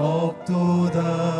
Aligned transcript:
없도다 0.00 1.39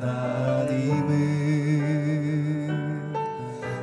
하나님은 0.00 1.10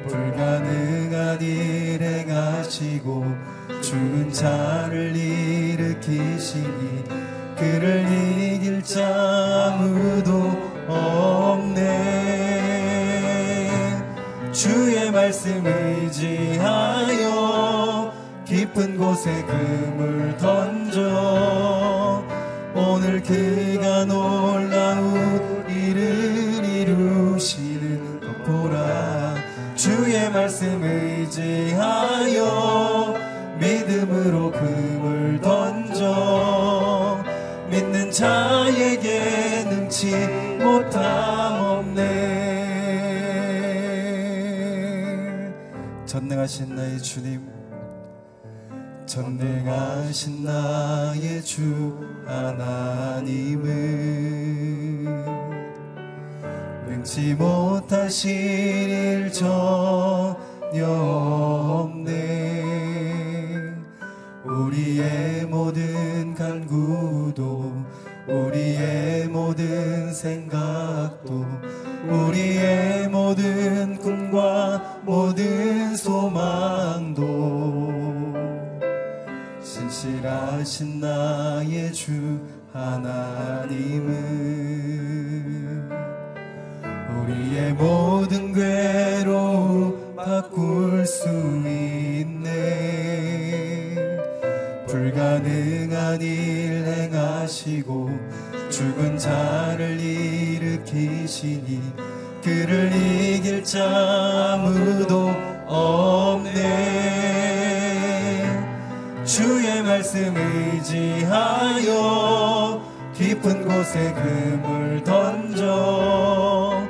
불가능한 0.07 1.41
일 1.41 2.01
행하시고 2.01 3.25
죽은 3.81 4.31
자를 4.31 5.13
일으키시니 5.15 7.03
그를 7.57 8.05
이길 8.09 8.81
자 8.83 9.18
깊은 18.79 18.97
곳에 18.97 19.43
금을 19.43 20.37
던져. 20.37 22.23
오늘 22.73 23.21
그가 23.21 24.05
놀라운 24.05 25.69
일을 25.69 26.63
이루시는 26.63 28.21
것 28.21 28.43
보라. 28.45 29.35
주의 29.75 30.31
말씀 30.31 30.81
의지하여 30.81 32.45
믿음으로 33.59 34.49
금을 34.51 35.41
던져. 35.41 37.21
믿는 37.69 38.09
자에게 38.11 39.65
능치 39.65 40.15
못함 40.63 41.65
없네. 41.65 42.29
전능하신 46.05 46.75
나의 46.75 46.99
주님 46.99 47.48
전능하신 49.19 50.45
나의 50.45 51.43
주 51.43 51.93
하나님은 52.25 53.65
능치 56.87 57.35
못하실 57.35 58.31
일 58.89 59.29
전혀 59.33 60.87
없네. 61.83 62.63
우리의 64.45 65.45
모든 65.47 66.33
간구도 66.33 67.73
우리의 68.25 69.27
모든 69.27 70.13
생각도 70.13 71.45
우리의 72.07 73.09
모든 73.09 73.97
꿈과 73.97 75.01
모든 75.03 75.93
소망도 75.97 77.38
신실하신 79.99 81.01
나의 81.01 81.91
주 81.91 82.39
하나님은 82.71 84.09
우리의 87.17 87.73
모든 87.73 88.53
괴로 88.53 90.15
바꿀 90.15 91.05
수 91.05 91.27
있네. 91.67 92.47
불가능한 94.87 96.21
일 96.21 96.85
행하시고 96.85 98.09
죽은 98.69 99.17
자를 99.17 99.99
일으키시니 99.99 101.81
그를 102.41 102.89
이길 102.95 103.65
자 103.65 104.53
아무도 104.53 105.35
없네. 105.67 106.88
주의 109.39 109.81
말씀 109.81 110.35
의지하여 110.35 111.87
깊은 113.15 113.65
곳에 113.65 114.13
금을 114.13 115.01
던져 115.05 116.83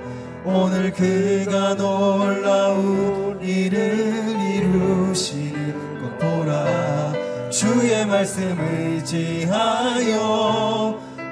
오늘 0.44 0.92
그가 0.92 1.75
놀라운 1.75 3.40
일을 3.40 4.36
이루시는 4.56 6.01
것 6.01 6.18
보라. 6.18 7.13
주의 7.51 8.04
말씀 8.07 8.60
의지하여 8.60 10.19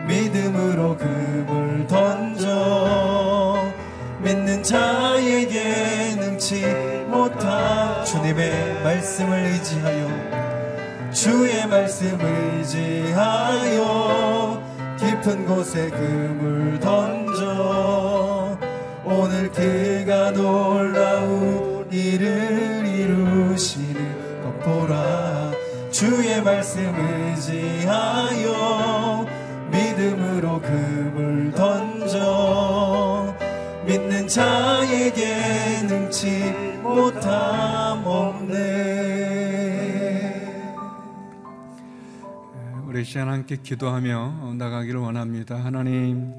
믿음으로 0.07 0.97
금을 0.97 1.87
던져 1.87 3.65
믿는 4.21 4.61
자에게 4.61 6.15
능치 6.19 6.61
못한 7.07 8.05
주님의 8.05 8.83
말씀을 8.83 9.45
의지하여 9.45 10.26
주의 11.27 11.67
말씀 11.67 12.17
의지하여 12.21 13.83
깊은 14.97 15.45
곳에 15.45 15.89
금을 15.89 16.79
던져 16.79 18.57
오늘 19.03 19.51
그가 19.51 20.31
놀라운 20.31 21.85
일을 21.91 22.85
이루시는 22.87 24.41
것 24.41 24.57
보라. 24.61 25.51
주의 25.91 26.41
말씀 26.41 26.81
의지하여 27.35 28.45
믿음으로 29.69 30.61
금을 30.61 31.51
던져 31.53 33.35
믿는 33.85 34.29
자에게 34.29 35.81
능치 35.89 36.53
못함 36.81 38.01
우리 42.97 43.05
시간 43.05 43.29
함께 43.29 43.57
기도하며 43.61 44.55
나가기를 44.57 44.99
원합니다. 44.99 45.55
하나님, 45.63 46.33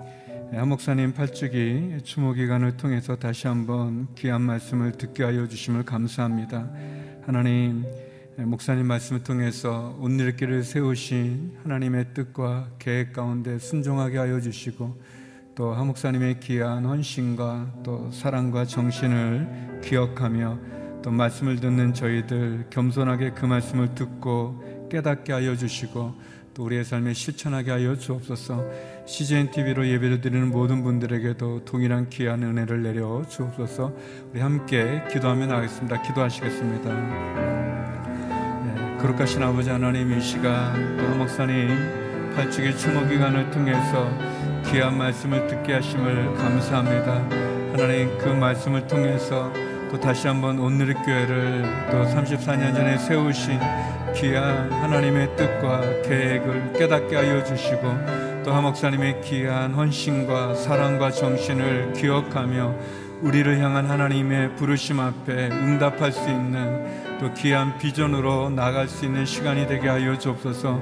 한 0.51 0.69
목사님 0.69 1.13
팔주기 1.13 2.01
추모 2.03 2.33
기간을 2.33 2.77
통해서 2.77 3.15
다시 3.15 3.47
한번 3.47 4.09
귀한 4.17 4.43
말씀을 4.43 4.91
듣게 4.91 5.23
하여 5.23 5.47
주심을 5.47 5.85
감사합니다. 5.85 6.69
하나님, 7.25 7.85
목사님 8.39 8.89
말씀을 8.89 9.23
통해서 9.23 9.97
온누리길을 10.01 10.65
세우신 10.65 11.59
하나님의 11.63 12.07
뜻과 12.13 12.71
계획 12.81 13.13
가운데 13.13 13.61
순종하게 13.61 14.19
하여 14.19 14.41
주시고 14.41 15.01
또한 15.55 15.87
목사님의 15.87 16.41
귀한 16.41 16.85
헌신과 16.85 17.83
또 17.85 18.11
사랑과 18.11 18.65
정신을 18.65 19.81
기억하며 19.85 20.59
또 21.05 21.13
말씀을 21.13 21.61
듣는 21.61 21.95
저희들 21.95 22.67
겸손하게 22.71 23.31
그 23.31 23.47
말씀을 23.47 23.95
듣고 23.95 24.89
깨닫게 24.91 25.33
하여 25.33 25.55
주시고 25.55 26.38
또 26.59 26.65
우리의 26.65 26.85
삶에 26.85 27.15
실천하게 27.15 27.71
하여 27.71 27.95
주옵소서. 27.95 28.65
CGN 29.07 29.53
TV로 29.53 29.87
예배를 29.87 30.21
드리는 30.21 30.49
모든 30.49 30.83
분들에게도 30.83 31.65
동일한 31.65 32.11
귀한 32.11 32.43
은혜를 32.43 32.83
내려 32.83 33.23
주옵소서. 33.29 33.95
우리 34.33 34.41
함께 34.41 35.05
기도하며 35.09 35.47
나가겠습니다. 35.47 36.03
기도하시겠습니다. 36.03 36.95
네, 38.65 38.97
거룩하신 39.01 39.41
아버지 39.41 39.71
하나님 39.71 40.13
이 40.13 40.21
시간 40.21 40.97
또 40.97 41.07
목사님 41.17 41.69
발주기 42.35 42.77
추모 42.77 43.07
기간을 43.07 43.53
통해서 43.53 44.11
귀한 44.67 44.99
말씀을 44.99 45.47
듣게 45.47 45.75
하심을 45.75 46.35
감사합니다. 46.35 47.15
하나님 47.71 48.19
그 48.19 48.31
말씀을 48.31 48.85
통해서 48.89 49.53
또 49.93 50.01
다시 50.01 50.27
한번 50.27 50.59
온누리 50.59 50.93
교회를 50.95 51.63
또 51.93 52.03
34년 52.03 52.75
전에 52.75 52.99
세우신 52.99 53.61
귀한 54.15 54.73
하나님의 54.73 55.37
뜻과 55.37 56.03
계획을 56.03 56.73
깨닫게 56.75 57.17
하여 57.17 57.45
주시고 57.45 58.43
또 58.45 58.53
하목사님의 58.53 59.21
귀한 59.23 59.75
헌신과 59.75 60.55
사랑과 60.55 61.11
정신을 61.11 61.93
기억하며 61.93 62.75
우리를 63.21 63.59
향한 63.61 63.87
하나님의 63.87 64.57
부르심 64.57 65.01
앞에 65.01 65.49
응답할 65.51 66.13
수 66.13 66.29
있는 66.29 67.19
또 67.19 67.33
귀한 67.35 67.77
비전으로 67.79 68.51
나갈 68.51 68.87
수 68.87 69.05
있는 69.05 69.27
시간이 69.27 69.67
되게 69.67 69.89
하여 69.89 70.17
주옵소서. 70.17 70.81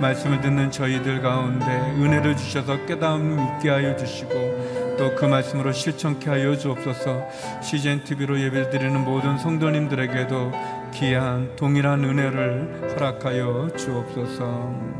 말씀을 0.00 0.40
듣는 0.40 0.70
저희들 0.70 1.22
가운데 1.22 1.64
은혜를 1.66 2.36
주셔서 2.36 2.84
깨달음 2.84 3.38
있게 3.56 3.70
하여 3.70 3.96
주시고 3.96 4.96
또그 4.98 5.24
말씀으로 5.24 5.72
실천케 5.72 6.28
하여 6.28 6.56
주옵소서. 6.56 7.28
CGN 7.62 8.04
TV로 8.04 8.38
예배 8.38 8.70
드리는 8.70 9.00
모든 9.02 9.38
성도님들에게도 9.38 10.52
귀한 10.94 11.54
동일한 11.56 12.04
은혜를 12.04 12.92
허락하여 12.94 13.68
주옵소서 13.76 14.98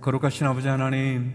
거룩하신 0.00 0.46
아버지 0.46 0.68
하나님 0.68 1.34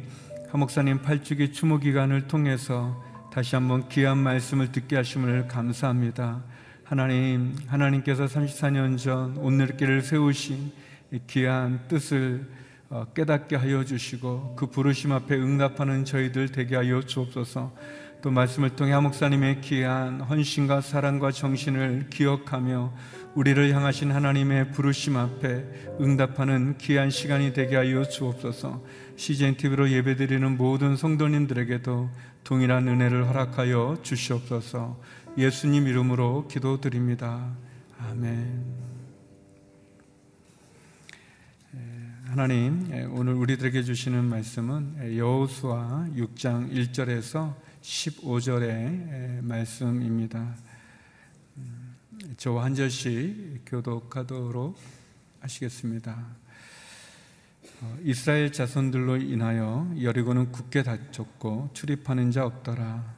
한 0.50 0.60
목사님 0.60 1.02
팔주기 1.02 1.52
추모 1.52 1.80
기간을 1.80 2.28
통해서 2.28 3.02
다시 3.32 3.56
한번 3.56 3.90
귀한 3.90 4.20
말씀을 4.20 4.72
듣게 4.72 4.96
하심을 4.98 5.48
감사합니다. 5.48 6.44
하나님, 6.84 7.56
하나님께서 7.66 8.26
34년 8.26 9.00
전 9.00 9.36
오늘길을 9.38 10.04
세우신 10.04 10.72
귀한 11.26 11.80
뜻을 11.88 12.48
어, 12.92 13.08
깨닫게 13.16 13.56
하여 13.56 13.84
주시고 13.84 14.56
그 14.56 14.68
부르심 14.68 15.14
앞에 15.14 15.34
응답하는 15.34 16.06
저희들 16.06 16.50
되게 16.50 16.76
하여 16.76 17.02
주옵소서. 17.02 17.74
또 18.24 18.32
말씀을 18.32 18.70
통해 18.78 18.94
하목사님의 18.94 19.60
귀한 19.60 20.22
헌신과 20.22 20.80
사랑과 20.80 21.30
정신을 21.30 22.08
기억하며 22.10 22.94
우리를 23.36 23.76
향하신 23.76 24.14
하나님의 24.14 24.72
부르심 24.72 25.18
앞에 25.18 25.66
응답하는 26.00 26.78
귀한 26.78 27.10
시간이 27.10 27.52
되게 27.52 27.76
하여 27.76 28.06
주옵소서. 28.06 28.82
CGN 29.18 29.58
TV로 29.58 29.90
예배드리는 29.90 30.56
모든 30.56 30.96
성도님들에게도 30.96 32.10
동일한 32.46 32.88
은혜를 32.88 33.28
허락하여 33.28 33.98
주시옵소서. 34.04 35.02
예수님 35.38 35.90
이름으로 35.90 36.48
기도드립니다. 36.48 37.52
아멘. 38.00 38.94
하나님, 42.28 43.12
오늘 43.12 43.34
우리들에게 43.34 43.84
주시는 43.84 44.24
말씀은 44.24 45.18
여호수아 45.18 46.08
6장 46.16 46.72
1절에서 46.72 47.54
15절의 47.84 49.44
말씀입니다. 49.44 50.56
저와 52.38 52.64
한 52.64 52.76
절씩 52.76 53.64
교독하도록 53.66 54.78
하시겠습니다. 55.42 56.26
어, 57.82 57.98
이스라엘 58.02 58.54
자손들로 58.54 59.18
인하여 59.18 59.94
여리고는 60.02 60.54
굳게 60.54 60.84
닫혔고 60.84 61.72
출입하는 61.74 62.32
자 62.32 62.46
없더라. 62.46 63.18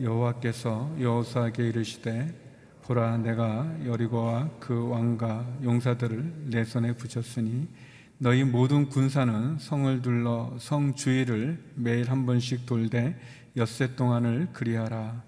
여호와께서 0.00 0.96
여호수아에게 0.98 1.68
이르시되 1.68 2.80
보라 2.82 3.18
내가 3.18 3.70
여리고와 3.84 4.52
그 4.58 4.88
왕과 4.88 5.58
용사들을 5.62 6.46
내 6.46 6.64
손에 6.64 6.94
붙였으니 6.94 7.68
너희 8.16 8.42
모든 8.44 8.88
군사는 8.88 9.58
성을 9.58 10.00
둘러 10.00 10.56
성 10.58 10.94
주위를 10.94 11.62
매일 11.74 12.10
한 12.10 12.24
번씩 12.24 12.64
돌되 12.64 13.18
엿새 13.56 13.96
동안을 13.96 14.48
그리하라. 14.52 15.22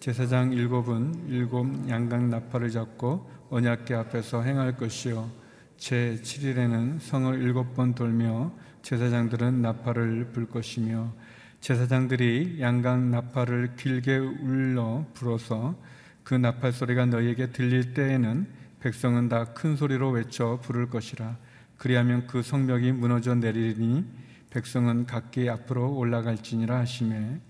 제사장 0.00 0.52
일곱은 0.52 1.28
일곱 1.28 1.66
양각 1.88 2.24
나팔을 2.24 2.70
잡고 2.70 3.30
언약궤 3.50 3.94
앞에서 3.94 4.42
행할 4.42 4.76
것이요 4.76 5.30
제 5.76 6.18
7일에는 6.22 6.98
성을 6.98 7.40
일곱 7.40 7.74
번 7.74 7.94
돌며 7.94 8.52
제사장들은 8.80 9.60
나팔을 9.60 10.30
불 10.32 10.48
것이며 10.48 11.12
제사장들이 11.60 12.56
양각 12.60 13.00
나팔을 13.00 13.76
길게 13.76 14.16
울러 14.16 15.04
불어서 15.12 15.76
그 16.24 16.34
나팔 16.34 16.72
소리가 16.72 17.06
너희에게 17.06 17.52
들릴 17.52 17.94
때에는 17.94 18.46
백성은 18.80 19.28
다 19.28 19.52
큰 19.54 19.76
소리로 19.76 20.10
외쳐 20.10 20.58
부를 20.62 20.88
것이라 20.88 21.36
그리하면 21.76 22.26
그 22.26 22.42
성벽이 22.42 22.92
무너져 22.92 23.34
내리니 23.34 24.04
백성은 24.52 25.06
각기 25.06 25.48
앞으로 25.48 25.96
올라갈지니라 25.96 26.80
하심에 26.80 27.40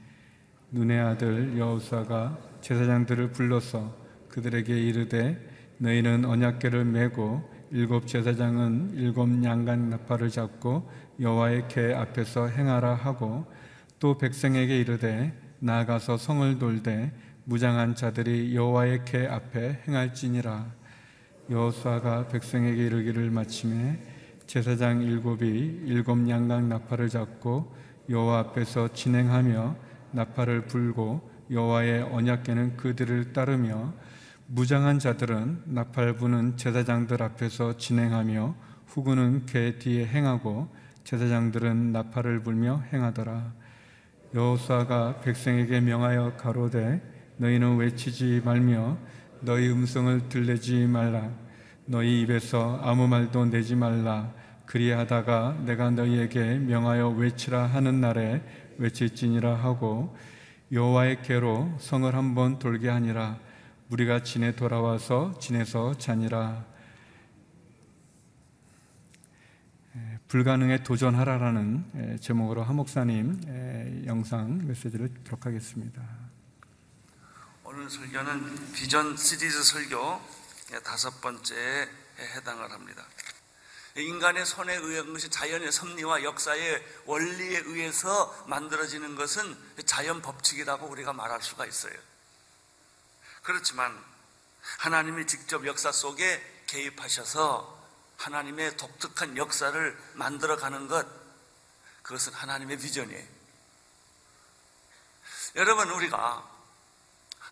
눈의 0.71 1.00
아들 1.00 1.59
여호수아가 1.59 2.38
제사장들을 2.61 3.32
불러서 3.32 3.92
그들에게 4.28 4.80
이르되 4.80 5.37
너희는 5.78 6.25
언약궤를 6.25 6.85
메고 6.85 7.42
일곱 7.73 8.06
제사장은 8.06 8.92
일곱 8.94 9.42
양간 9.42 9.90
나팔을 9.90 10.30
잡고 10.30 10.88
여호와의 11.18 11.66
궤 11.66 11.92
앞에서 11.92 12.47
행하라 12.47 12.94
하고 12.94 13.47
또 13.99 14.16
백성에게 14.16 14.78
이르되 14.78 15.37
나아가서 15.59 16.16
성을 16.16 16.59
돌되 16.61 17.12
무장한 17.44 17.97
자들이 17.97 18.54
여호와의 18.54 19.04
궤 19.04 19.26
앞에 19.26 19.82
행할지니라. 19.88 20.73
여호수아가 21.50 22.28
백성에게 22.28 22.87
이르기를 22.87 23.30
마침에 23.32 23.99
제사장 24.46 25.02
일곱이 25.02 25.82
일곱 25.84 26.28
양각 26.28 26.64
나팔을 26.64 27.08
잡고 27.08 27.75
여호와 28.08 28.38
앞에서 28.40 28.92
진행하며 28.92 29.76
나팔을 30.12 30.66
불고 30.66 31.30
여호와의 31.50 32.02
언약궤는 32.02 32.76
그들을 32.76 33.32
따르며 33.32 33.92
무장한 34.46 34.99
자들은 34.99 35.62
나팔 35.66 36.16
부는 36.16 36.56
제사장들 36.56 37.22
앞에서 37.22 37.76
진행하며 37.76 38.54
후구는 38.87 39.46
궤 39.46 39.78
뒤에 39.78 40.06
행하고 40.06 40.68
제사장들은 41.04 41.92
나팔을 41.92 42.42
불며 42.42 42.82
행하더라. 42.92 43.52
여호수아가 44.34 45.20
백성에게 45.20 45.80
명하여 45.80 46.37
가로되 46.37 47.02
너희는 47.38 47.76
외치지 47.76 48.42
말며 48.44 48.99
너희 49.40 49.68
음성을 49.70 50.28
들내지 50.28 50.87
말라. 50.87 51.30
너희 51.84 52.22
입에서 52.22 52.80
아무 52.82 53.08
말도 53.08 53.46
내지 53.46 53.74
말라. 53.74 54.32
그리하다가 54.66 55.62
내가 55.64 55.90
너희에게 55.90 56.58
명하여 56.58 57.10
외치라 57.10 57.66
하는 57.66 58.00
날에 58.00 58.42
외칠지니라 58.78 59.56
하고 59.56 60.16
여호와의 60.70 61.22
궤로 61.22 61.76
성을 61.78 62.14
한번 62.14 62.58
돌게 62.58 62.88
하니라. 62.88 63.38
우리가 63.90 64.22
진에 64.22 64.54
돌아와서 64.54 65.36
진에서 65.38 65.98
자니라. 65.98 66.64
불가능에 70.28 70.82
도전하라라는 70.82 72.18
제목으로 72.20 72.62
하목사님 72.62 74.04
영상 74.06 74.66
메시지를 74.66 75.12
듣도록 75.12 75.44
하겠습니다. 75.44 76.00
오늘 77.64 77.90
설교는 77.90 78.72
비전 78.72 79.14
시리즈 79.16 79.62
설교 79.62 80.41
다섯 80.81 81.21
번째에 81.21 81.91
해당을 82.19 82.71
합니다. 82.73 83.07
인간의 83.95 84.47
손에 84.47 84.75
의한 84.75 85.12
것이 85.12 85.29
자연의 85.29 85.71
섭리와 85.71 86.23
역사의 86.23 87.02
원리에 87.05 87.59
의해서 87.59 88.45
만들어지는 88.47 89.17
것은 89.17 89.57
자연 89.85 90.23
법칙이라고 90.23 90.87
우리가 90.87 91.12
말할 91.12 91.43
수가 91.43 91.67
있어요. 91.67 91.95
그렇지만 93.43 94.02
하나님이 94.79 95.26
직접 95.26 95.67
역사 95.67 95.93
속에 95.93 96.62
개입하셔서 96.69 97.83
하나님의 98.17 98.76
독특한 98.76 99.37
역사를 99.37 99.99
만들어가는 100.14 100.88
것, 100.88 101.07
그것은 102.02 102.33
하나님의 102.33 102.79
비전이에요. 102.79 103.26
여러분, 105.57 105.91
우리가 105.91 106.50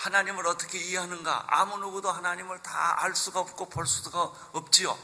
하나님을 0.01 0.47
어떻게 0.47 0.79
이해하는가? 0.79 1.45
아무 1.49 1.77
누구도 1.79 2.11
하나님을 2.11 2.63
다 2.63 2.97
알 3.01 3.15
수가 3.15 3.41
없고 3.41 3.69
볼 3.69 3.87
수가 3.87 4.33
없지요. 4.53 4.99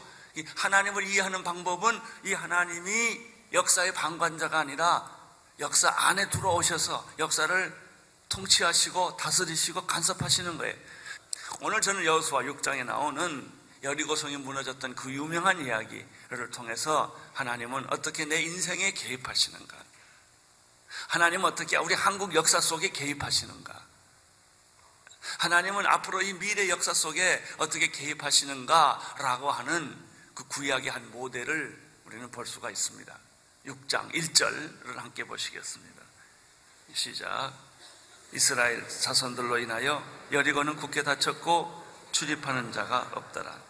하나님을 0.56 1.06
이해하는 1.06 1.44
방법은 1.44 2.00
이 2.24 2.32
하나님이 2.32 3.20
역사의 3.52 3.92
방관자가 3.94 4.58
아니라 4.58 5.10
역사 5.60 5.88
안에 5.90 6.28
들어오셔서 6.30 7.06
역사를 7.18 7.86
통치하시고 8.28 9.16
다스리시고 9.18 9.86
간섭하시는 9.86 10.58
거예요. 10.58 10.74
오늘 11.60 11.80
저는 11.80 12.04
여수와 12.04 12.42
6장에 12.42 12.84
나오는 12.84 13.50
여리고 13.82 14.16
성이 14.16 14.36
무너졌던 14.36 14.94
그 14.94 15.12
유명한 15.12 15.64
이야기를 15.64 16.50
통해서 16.52 17.14
하나님은 17.34 17.86
어떻게 17.92 18.24
내 18.24 18.42
인생에 18.42 18.92
개입하시는가? 18.92 19.76
하나님은 21.08 21.44
어떻게 21.44 21.76
우리 21.76 21.94
한국 21.94 22.34
역사 22.34 22.60
속에 22.60 22.90
개입하시는가? 22.90 23.85
하나님은 25.38 25.86
앞으로 25.86 26.22
이 26.22 26.32
미래 26.34 26.68
역사 26.68 26.94
속에 26.94 27.44
어떻게 27.58 27.90
개입하시는가라고 27.90 29.50
하는 29.50 30.06
그 30.34 30.44
구약의 30.48 30.90
한 30.90 31.10
모델을 31.10 31.78
우리는 32.04 32.30
볼 32.30 32.46
수가 32.46 32.70
있습니다. 32.70 33.18
6장 33.66 34.12
1절을 34.12 34.96
함께 34.96 35.24
보시겠습니다. 35.24 36.02
시작. 36.94 37.52
이스라엘 38.32 38.86
자손들로 38.88 39.58
인하여 39.58 40.04
여리고는 40.32 40.76
굳게 40.76 41.02
닫혔고 41.02 41.86
출입하는 42.12 42.72
자가 42.72 43.10
없더라. 43.12 43.66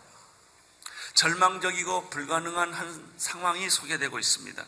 절망적이고 1.14 2.10
불가능한 2.10 2.72
한 2.74 3.14
상황이 3.16 3.70
소개되고 3.70 4.18
있습니다. 4.18 4.64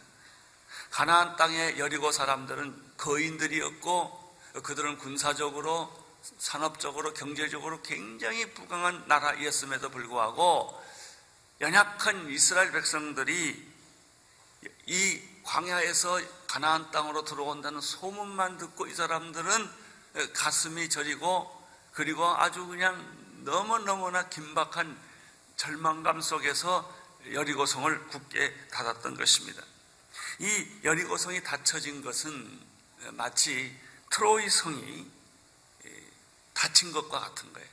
가나안 0.90 1.36
땅의 1.36 1.78
여리고 1.78 2.10
사람들은 2.10 2.94
거인들이었고 2.96 4.38
그들은 4.62 4.98
군사적으로 4.98 6.07
산업적으로 6.38 7.14
경제적으로 7.14 7.82
굉장히 7.82 8.52
부강한 8.52 9.04
나라였음에도 9.06 9.90
불구하고 9.90 10.78
연약한 11.60 12.30
이스라엘 12.30 12.70
백성들이 12.72 13.68
이 14.86 15.22
광야에서 15.44 16.20
가나안 16.46 16.90
땅으로 16.90 17.24
들어온다는 17.24 17.80
소문만 17.80 18.58
듣고 18.58 18.86
이 18.86 18.94
사람들은 18.94 19.70
가슴이 20.34 20.88
저리고 20.88 21.50
그리고 21.92 22.24
아주 22.26 22.66
그냥 22.66 22.96
너무너무나 23.44 24.28
긴박한 24.28 24.96
절망감 25.56 26.20
속에서 26.20 26.94
여리고성을 27.32 28.08
굳게 28.08 28.68
닫았던 28.70 29.16
것입니다. 29.16 29.62
이 30.38 30.66
여리고성이 30.84 31.42
닫혀진 31.42 32.02
것은 32.02 32.60
마치 33.12 33.76
트로이 34.10 34.48
성이 34.48 35.10
닫힌 36.58 36.90
것과 36.90 37.20
같은 37.20 37.52
거예요. 37.52 37.68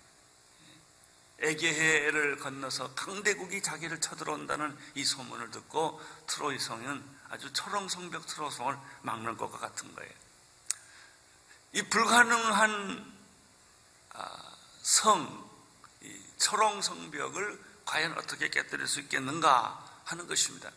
에게해를 1.39 2.37
건너서 2.37 2.93
강대국이 2.93 3.61
자기를 3.61 3.99
쳐들어온다는 3.99 4.77
이 4.93 5.03
소문을 5.03 5.49
듣고 5.51 5.99
트로이 6.27 6.59
성은 6.59 7.03
아주 7.29 7.51
초롱성벽 7.51 8.27
트로이 8.27 8.51
성을 8.51 8.77
막는 9.01 9.37
것과 9.37 9.57
같은 9.57 9.93
거예요. 9.95 10.11
이 11.73 11.81
불가능한 11.81 13.15
아, 14.13 14.55
성, 14.81 15.49
초롱성벽을 16.37 17.63
과연 17.85 18.17
어떻게 18.17 18.49
깨뜨릴 18.49 18.87
수 18.87 18.99
있겠는가 19.01 19.83
하는 20.05 20.27
것입니다. 20.27 20.71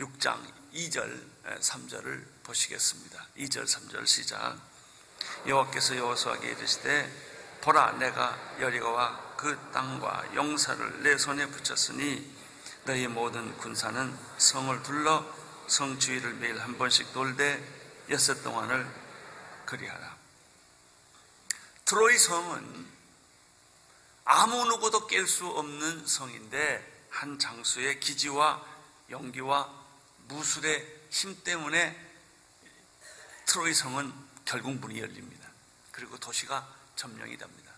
6장 0.00 0.42
2절, 0.72 1.60
3절을 1.60 2.26
보시겠습니다. 2.42 3.26
2절, 3.36 3.64
3절 3.64 4.06
시작. 4.06 4.58
여호와께서 5.46 5.96
여호수아에게 5.96 6.50
이르시되 6.50 7.28
보라 7.60 7.92
내가 7.92 8.38
여리고와 8.60 9.34
그 9.36 9.58
땅과 9.72 10.34
용사를 10.34 11.02
내 11.02 11.16
손에 11.16 11.46
붙였으니 11.46 12.38
너희 12.84 13.06
모든 13.06 13.56
군사는 13.58 14.18
성을 14.38 14.82
둘러 14.82 15.24
성 15.66 15.98
주위를 15.98 16.34
매일 16.34 16.60
한 16.60 16.78
번씩 16.78 17.12
돌되 17.12 17.62
여섯 18.10 18.42
동안을 18.42 18.86
그리하라. 19.66 20.16
트로이 21.84 22.18
성은 22.18 22.86
아무 24.24 24.64
누구도 24.66 25.06
깰 25.06 25.26
수 25.26 25.46
없는 25.46 26.06
성인데 26.06 27.06
한 27.10 27.38
장수의 27.38 28.00
기지와 28.00 28.62
용기와 29.10 29.70
무술의 30.28 31.00
힘 31.10 31.42
때문에 31.44 32.08
트로이 33.46 33.72
성은 33.72 34.12
결국 34.48 34.76
문이 34.76 34.98
열립니다. 34.98 35.46
그리고 35.92 36.16
도시가 36.16 36.66
점령이 36.96 37.36
됩니다. 37.36 37.70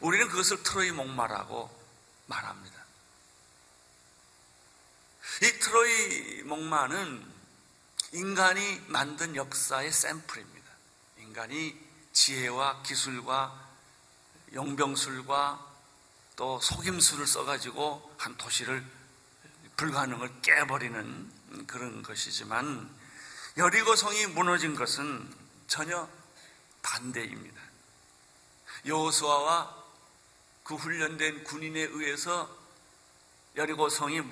우리는 0.00 0.28
그것을 0.28 0.62
트로이 0.62 0.92
목마라고 0.92 1.68
말합니다. 2.26 2.80
이 5.42 5.58
트로이 5.58 6.42
목마는 6.44 7.26
인간이 8.12 8.84
만든 8.86 9.34
역사의 9.34 9.90
샘플입니다. 9.90 10.70
인간이 11.18 11.76
지혜와 12.12 12.82
기술과 12.84 13.68
용병술과 14.54 15.72
또 16.36 16.60
속임수를 16.60 17.26
써가지고 17.26 18.14
한 18.16 18.36
도시를 18.36 18.84
불가능을 19.76 20.40
깨버리는 20.40 21.66
그런 21.66 22.02
것이지만 22.04 23.01
여리고성이 23.56 24.26
무너진 24.26 24.74
것은 24.74 25.34
전혀 25.66 26.08
반대입니다. 26.82 27.60
여호수아와 28.86 29.82
그 30.64 30.74
훈련된 30.74 31.44
군인에 31.44 31.80
의해서 31.80 32.48
여리고성이 33.56 34.22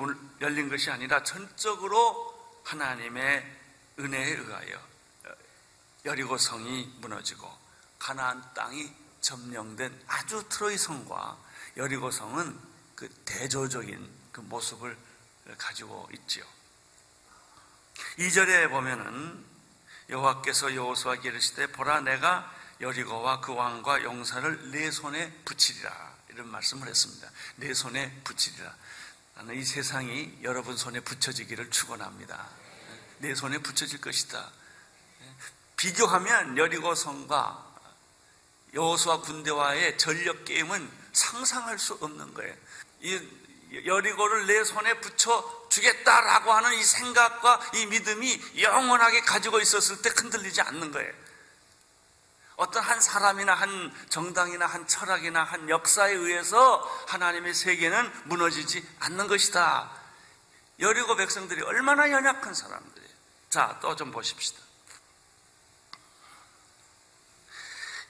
열린 0.41 0.69
것이 0.71 0.91
아니라 0.91 1.23
전적으로 1.23 2.63
하나님의 2.65 3.59
은혜에 3.99 4.31
의하여 4.31 4.81
여리고성이 6.07 6.91
무너지고 7.01 7.51
가나안 7.99 8.55
땅이 8.55 8.91
점령된 9.21 10.03
아주 10.07 10.43
트로이 10.49 10.79
성과 10.79 11.39
여리고성은 11.77 12.59
그 12.95 13.09
대조적인 13.27 14.11
그 14.33 14.41
모습을 14.41 14.97
가지고 15.59 16.09
있지요. 16.15 16.45
2절에 18.19 18.71
보면은 18.71 19.45
여호와께서 20.09 20.75
여호수아에게 20.75 21.29
이르시되 21.29 21.69
보라 21.69 22.01
내가 22.01 22.53
여리고와 22.81 23.41
그 23.41 23.55
왕과 23.55 24.03
용사를 24.03 24.71
내 24.71 24.91
손에 24.91 25.31
붙이리라 25.45 26.15
이런 26.31 26.49
말씀을 26.49 26.89
했습니다. 26.89 27.31
내 27.57 27.73
손에 27.75 28.11
붙이리라. 28.25 28.75
나는 29.35 29.55
이 29.55 29.65
세상이 29.65 30.39
여러분 30.43 30.77
손에 30.77 31.01
붙여지기를 31.01 31.71
축원합니다. 31.71 32.49
내 33.19 33.35
손에 33.35 33.59
붙여질 33.59 34.01
것이다. 34.01 34.51
비교하면 35.77 36.59
여리고 36.59 36.95
성과 36.95 37.67
여호수아 38.75 39.21
군대와의 39.21 39.99
전력 39.99 40.45
게임은 40.45 40.91
상상할 41.13 41.79
수 41.79 41.95
없는 41.95 42.35
거예요. 42.35 42.55
이 43.01 43.21
여리고를 43.87 44.47
내 44.47 44.65
손에 44.65 45.01
붙여 45.01 45.60
주겠다라고 45.71 46.53
하는 46.53 46.75
이 46.75 46.85
생각과 46.85 47.71
이 47.75 47.87
믿음이 47.87 48.61
영원하게 48.61 49.23
가지고 49.23 49.61
있었을 49.61 50.03
때 50.03 50.11
흔들리지 50.15 50.61
않는 50.61 50.93
거예요. 50.93 51.13
어떤 52.57 52.83
한 52.83 53.01
사람이나 53.01 53.55
한 53.55 53.91
정당이나 54.11 54.67
한 54.67 54.87
철학이나 54.87 55.43
한 55.43 55.71
역사에 55.71 56.13
의해서 56.13 56.79
하나님의 57.09 57.55
세계는 57.55 58.13
무너지지 58.25 58.87
않는 58.99 59.29
것이다. 59.29 59.91
여리고 60.81 61.17
백성들이 61.17 61.63
얼마나 61.63 62.11
연약한 62.11 62.53
사람들이에요. 62.53 63.11
자, 63.49 63.79
또 63.81 63.97
좀 63.97 64.11
보십시다. 64.11 64.61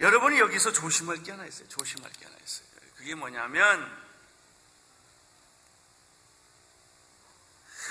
여러분이 0.01 0.39
여기서 0.41 0.73
조심할 0.73 1.23
게 1.23 1.31
하나 1.31 1.45
있어요. 1.47 1.69
조심할 1.69 2.11
게 2.13 2.25
하나 2.25 2.37
있어요. 2.43 2.67
그게 2.97 3.15
뭐냐면 3.15 4.00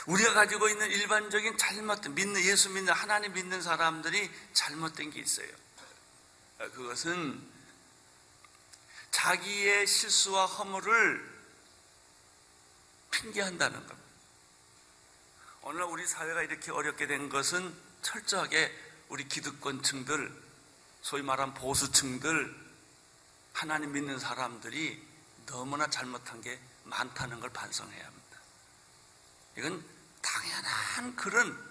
우리가 0.09 0.33
가지고 0.33 0.67
있는 0.69 0.89
일반적인 0.89 1.55
잘못된 1.59 2.15
믿는 2.15 2.41
예수 2.41 2.71
믿는 2.71 2.91
하나님 2.91 3.31
믿는 3.33 3.61
사람들이 3.61 4.31
잘못된 4.53 5.11
게 5.11 5.19
있어요. 5.19 5.47
그것은 6.57 7.39
자기의 9.11 9.85
실수와 9.85 10.47
허물을 10.47 11.39
핑계한다는 13.11 13.85
겁니다. 13.85 14.09
오늘 15.61 15.83
우리 15.83 16.07
사회가 16.07 16.41
이렇게 16.41 16.71
어렵게 16.71 17.05
된 17.05 17.29
것은 17.29 17.71
철저하게 18.01 18.75
우리 19.09 19.27
기득권층들, 19.27 20.49
소위 21.03 21.21
말한 21.21 21.53
보수층들, 21.53 22.69
하나님 23.53 23.91
믿는 23.91 24.17
사람들이 24.17 25.07
너무나 25.45 25.87
잘못한 25.87 26.41
게 26.41 26.59
많다는 26.85 27.39
걸 27.39 27.51
반성해야 27.51 28.05
합니다. 28.05 28.37
이건 29.57 29.98
당연한 30.21 31.15
그런 31.15 31.69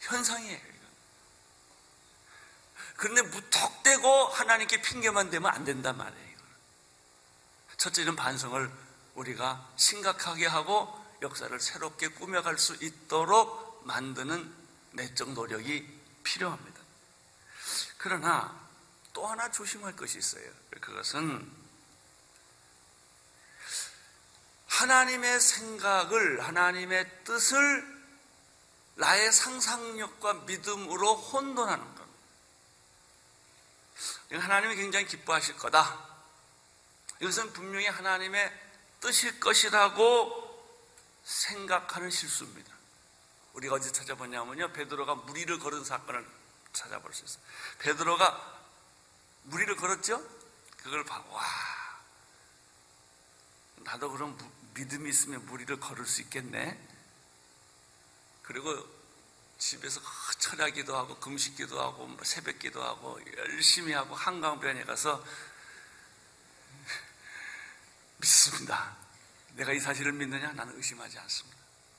현상이에요. 0.00 0.74
그런데 2.96 3.22
무턱대고 3.22 4.26
하나님께 4.26 4.80
핑계만 4.82 5.30
대면 5.30 5.52
안 5.52 5.64
된단 5.64 5.96
말이에요. 5.96 6.38
첫째 7.76 8.02
이런 8.02 8.14
반성을 8.16 8.70
우리가 9.14 9.68
심각하게 9.76 10.46
하고 10.46 11.04
역사를 11.22 11.58
새롭게 11.60 12.08
꾸며갈 12.08 12.58
수 12.58 12.74
있도록 12.84 13.82
만드는 13.84 14.54
내적 14.92 15.32
노력이 15.32 15.86
필요합니다. 16.22 16.80
그러나 17.98 18.68
또 19.12 19.26
하나 19.26 19.50
조심할 19.50 19.96
것이 19.96 20.18
있어요. 20.18 20.44
그것은 20.80 21.63
하나님의 24.78 25.40
생각을, 25.40 26.44
하나님의 26.44 27.24
뜻을 27.24 27.94
나의 28.96 29.32
상상력과 29.32 30.34
믿음으로 30.34 31.14
혼돈하는 31.14 31.94
것. 31.94 32.04
하나님이 34.32 34.76
굉장히 34.76 35.06
기뻐하실 35.06 35.56
거다. 35.58 36.08
이것은 37.20 37.52
분명히 37.52 37.86
하나님의 37.86 38.52
뜻일 39.00 39.38
것이라고 39.38 40.42
생각하는 41.22 42.10
실수입니다. 42.10 42.74
우리가 43.52 43.76
어디 43.76 43.92
찾아보냐면요. 43.92 44.72
베드로가 44.72 45.14
무리를 45.14 45.56
걸은 45.60 45.84
사건을 45.84 46.26
찾아볼 46.72 47.14
수 47.14 47.24
있어요. 47.24 47.42
베드로가 47.78 48.60
무리를 49.44 49.76
걸었죠? 49.76 50.20
그걸 50.78 51.04
봐. 51.04 51.24
와. 51.28 51.83
나도 53.84 54.10
그럼 54.10 54.36
믿음이 54.74 55.10
있으면 55.10 55.44
무리를 55.46 55.78
걸을 55.78 56.06
수 56.06 56.22
있겠네. 56.22 56.78
그리고 58.42 58.74
집에서 59.58 60.00
철야기도 60.38 60.96
하고 60.96 61.18
금식기도 61.20 61.80
하고 61.80 62.06
뭐 62.06 62.24
새벽기도 62.24 62.82
하고 62.82 63.20
열심히 63.36 63.92
하고 63.92 64.14
한강변에 64.14 64.84
가서 64.84 65.24
믿습니다. 68.18 68.96
내가 69.54 69.72
이 69.72 69.78
사실을 69.78 70.12
믿느냐? 70.12 70.52
나는 70.52 70.76
의심하지 70.76 71.18
않습니다. 71.18 71.58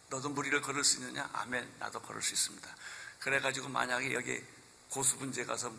너도 0.10 0.30
무리를 0.30 0.60
걸을 0.62 0.84
수 0.84 1.00
있느냐? 1.00 1.30
아멘. 1.34 1.76
나도 1.80 2.02
걸을 2.02 2.22
수 2.22 2.34
있습니다. 2.34 2.76
그래가지고 3.20 3.70
만약에 3.70 4.14
여기 4.14 4.44
고수분제 4.90 5.46
가서 5.46 5.74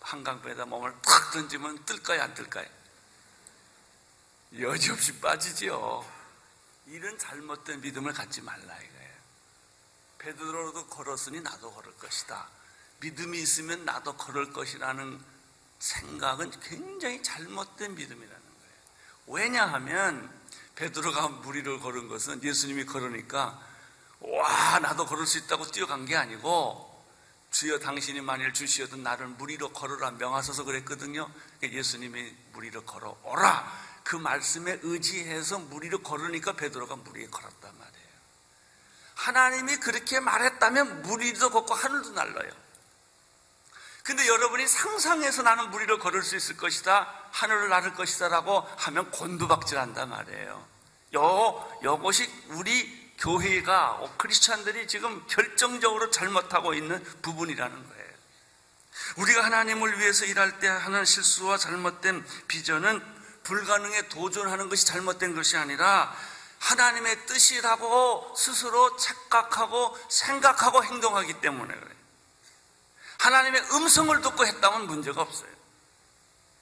한강변에다 0.00 0.66
몸을 0.66 0.92
탁 1.02 1.32
던지면 1.32 1.84
뜰까요? 1.84 2.22
안 2.22 2.34
뜰까요? 2.34 2.66
여지없이 4.60 5.20
빠지지요. 5.20 6.04
이런 6.86 7.18
잘못된 7.18 7.80
믿음을 7.80 8.12
갖지 8.12 8.42
말라 8.42 8.62
이거예요. 8.62 9.16
베드로도 10.18 10.86
걸었으니 10.86 11.40
나도 11.40 11.72
걸을 11.72 11.94
것이다. 11.96 12.48
믿음이 13.00 13.38
있으면 13.40 13.84
나도 13.84 14.16
걸을 14.16 14.52
것이라는 14.52 15.20
생각은 15.78 16.50
굉장히 16.60 17.22
잘못된 17.22 17.94
믿음이라는 17.94 18.28
거예요. 18.28 18.74
왜냐하면 19.26 20.30
베드로가 20.76 21.28
무리를 21.28 21.80
걸은 21.80 22.08
것은 22.08 22.42
예수님이 22.42 22.86
걸으니까 22.86 23.60
와 24.20 24.78
나도 24.78 25.06
걸을 25.06 25.26
수 25.26 25.38
있다고 25.38 25.70
뛰어간 25.70 26.06
게 26.06 26.16
아니고 26.16 27.04
주여 27.50 27.78
당신이 27.78 28.20
만일 28.20 28.52
주시어도 28.52 28.96
나를 28.96 29.26
무리로 29.28 29.72
걸으라 29.72 30.12
명하소서 30.12 30.64
그랬거든요. 30.64 31.30
그러니까 31.58 31.78
예수님이 31.78 32.34
무리로 32.52 32.84
걸어오라 32.84 33.85
그 34.06 34.14
말씀에 34.14 34.78
의지해서 34.84 35.58
무리로 35.58 35.98
걸으니까 35.98 36.52
베드로가 36.52 36.94
무리에 36.94 37.26
걸었단 37.26 37.76
말이에요. 37.76 38.06
하나님이 39.16 39.78
그렇게 39.78 40.20
말했다면 40.20 41.02
무리도 41.02 41.50
걷고 41.50 41.74
하늘도 41.74 42.12
날라요. 42.12 42.52
근데 44.04 44.28
여러분이 44.28 44.68
상상해서 44.68 45.42
나는 45.42 45.72
무리를 45.72 45.98
걸을 45.98 46.22
수 46.22 46.36
있을 46.36 46.56
것이다. 46.56 47.12
하늘을 47.32 47.68
나를 47.68 47.94
것이다. 47.94 48.28
라고 48.28 48.60
하면 48.76 49.10
곤두박질한단 49.10 50.08
말이에요. 50.08 50.68
요, 51.16 51.78
요것이 51.82 52.30
우리 52.50 53.12
교회가, 53.18 54.02
크리스찬들이 54.18 54.86
지금 54.86 55.26
결정적으로 55.26 56.10
잘못하고 56.12 56.74
있는 56.74 57.02
부분이라는 57.22 57.88
거예요. 57.88 58.06
우리가 59.16 59.44
하나님을 59.44 59.98
위해서 59.98 60.24
일할 60.26 60.60
때 60.60 60.68
하는 60.68 61.04
실수와 61.04 61.58
잘못된 61.58 62.24
비전은 62.46 63.15
불가능에 63.46 64.08
도전하는 64.08 64.68
것이 64.68 64.84
잘못된 64.86 65.34
것이 65.34 65.56
아니라 65.56 66.14
하나님의 66.58 67.26
뜻이라고 67.26 68.34
스스로 68.36 68.96
착각하고 68.96 69.96
생각하고 70.08 70.82
행동하기 70.84 71.40
때문에 71.40 71.72
그래요. 71.72 71.96
하나님의 73.18 73.62
음성을 73.72 74.20
듣고 74.20 74.46
했다면 74.46 74.86
문제가 74.86 75.22
없어요. 75.22 75.56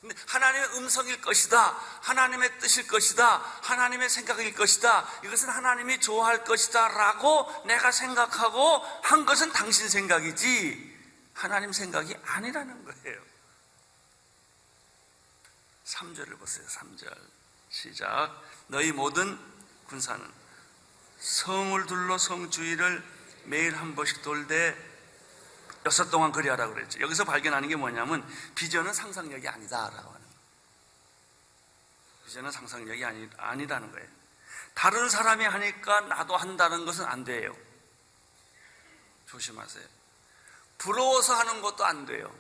근데 0.01 0.15
하나님의 0.29 0.77
음성일 0.77 1.23
것이다. 1.23 1.75
하나님의 2.03 2.59
뜻일 2.59 2.87
것이다. 2.87 3.43
하나님의 3.63 4.11
생각일 4.11 4.55
것이다. 4.55 5.09
이것은 5.25 5.49
하나님이 5.49 5.99
좋아할 6.01 6.45
것이다. 6.45 6.89
라고 6.89 7.51
내가 7.65 7.91
생각하고 7.91 8.85
한 9.03 9.25
것은 9.25 9.53
당신 9.53 9.89
생각이지 9.89 10.95
하나님 11.33 11.73
생각이 11.73 12.15
아니라는 12.27 12.85
거예요. 12.85 13.34
3절을 15.95 16.39
보세요. 16.39 16.67
3절. 16.67 17.17
시작. 17.71 18.43
너희 18.67 18.93
모든 18.93 19.39
군사는 19.87 20.25
성을 21.19 21.87
둘러 21.87 22.19
성 22.19 22.51
주위를 22.51 23.03
매일 23.45 23.77
한 23.77 23.95
번씩 23.95 24.23
돌되 24.23 24.93
여섯 25.87 26.11
동안 26.11 26.33
그리하라 26.33 26.69
그랬죠. 26.69 27.01
여기서 27.01 27.25
발견하는 27.25 27.69
게 27.69 27.77
뭐냐면 27.77 28.27
비전은 28.55 28.93
상상력이 28.93 29.47
아니다라고 29.47 30.09
하는 30.09 30.27
거예요. 30.27 30.35
비전은 32.27 32.51
상상력이 32.51 33.05
아니, 33.05 33.31
아니다는 33.37 33.93
거예요. 33.93 34.09
다른 34.75 35.09
사람이 35.09 35.45
하니까 35.45 36.01
나도 36.03 36.37
한다는 36.37 36.85
것은 36.85 37.05
안 37.05 37.25
돼요. 37.25 37.55
조심하세요. 39.27 39.87
부러워서 40.79 41.35
하는 41.35 41.61
것도 41.61 41.85
안 41.85 42.07
돼요. 42.07 42.35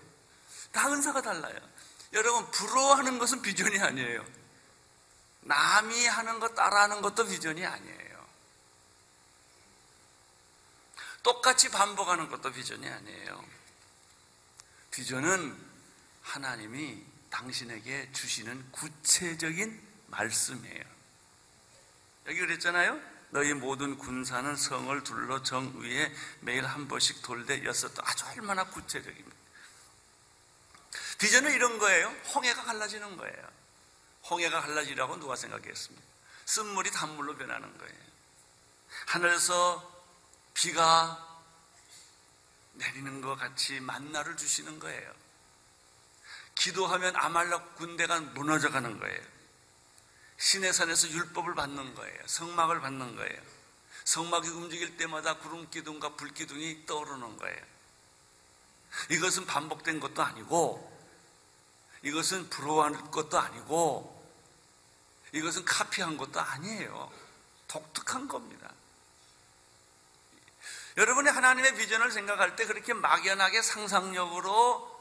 다 0.72 0.88
은사가 0.90 1.22
달라요. 1.22 1.73
여러분 2.14 2.50
부러워하는 2.52 3.18
것은 3.18 3.42
비전이 3.42 3.78
아니에요. 3.78 4.24
남이 5.42 6.06
하는 6.06 6.40
것 6.40 6.54
따라하는 6.54 7.02
것도 7.02 7.26
비전이 7.26 7.64
아니에요. 7.64 8.24
똑같이 11.22 11.70
반복하는 11.70 12.28
것도 12.28 12.52
비전이 12.52 12.88
아니에요. 12.88 13.44
비전은 14.90 15.56
하나님이 16.22 17.04
당신에게 17.30 18.12
주시는 18.12 18.70
구체적인 18.70 19.82
말씀이에요. 20.06 20.84
여기 22.26 22.38
그랬잖아요. 22.38 23.00
너희 23.30 23.52
모든 23.52 23.98
군사는 23.98 24.54
성을 24.54 25.02
둘러 25.02 25.42
정 25.42 25.80
위에 25.80 26.14
매일 26.40 26.64
한 26.64 26.86
번씩 26.86 27.22
돌되 27.22 27.64
였었다. 27.64 28.02
아주 28.06 28.24
얼마나 28.26 28.64
구체적입니다. 28.64 29.43
비전은 31.18 31.52
이런 31.52 31.78
거예요. 31.78 32.08
홍해가 32.34 32.64
갈라지는 32.64 33.16
거예요. 33.16 33.48
홍해가 34.30 34.60
갈라지라고 34.60 35.18
누가 35.20 35.36
생각했습니까? 35.36 36.06
쓴물이 36.46 36.90
단물로 36.90 37.36
변하는 37.36 37.76
거예요. 37.78 37.94
하늘에서 39.06 39.92
비가 40.54 41.42
내리는 42.74 43.20
것 43.20 43.36
같이 43.36 43.80
만나를 43.80 44.36
주시는 44.36 44.78
거예요. 44.78 45.12
기도하면 46.54 47.16
아말렉 47.16 47.76
군대가 47.76 48.20
무너져 48.20 48.70
가는 48.70 48.98
거예요. 48.98 49.20
신의 50.38 50.72
산에서 50.72 51.08
율법을 51.08 51.54
받는 51.54 51.94
거예요. 51.94 52.18
성막을 52.26 52.80
받는 52.80 53.16
거예요. 53.16 53.42
성막이 54.04 54.48
움직일 54.48 54.96
때마다 54.96 55.38
구름 55.38 55.68
기둥과 55.70 56.16
불 56.16 56.32
기둥이 56.32 56.86
떠오르는 56.86 57.36
거예요. 57.36 57.62
이것은 59.10 59.46
반복된 59.46 60.00
것도 60.00 60.22
아니고 60.22 60.93
이것은 62.04 62.48
부러워할 62.50 62.92
것도 63.10 63.38
아니고 63.38 64.14
이것은 65.32 65.64
카피한 65.64 66.16
것도 66.16 66.40
아니에요. 66.40 67.10
독특한 67.66 68.28
겁니다. 68.28 68.70
여러분이 70.96 71.28
하나님의 71.28 71.74
비전을 71.74 72.12
생각할 72.12 72.54
때 72.54 72.66
그렇게 72.66 72.94
막연하게 72.94 73.62
상상력으로 73.62 74.94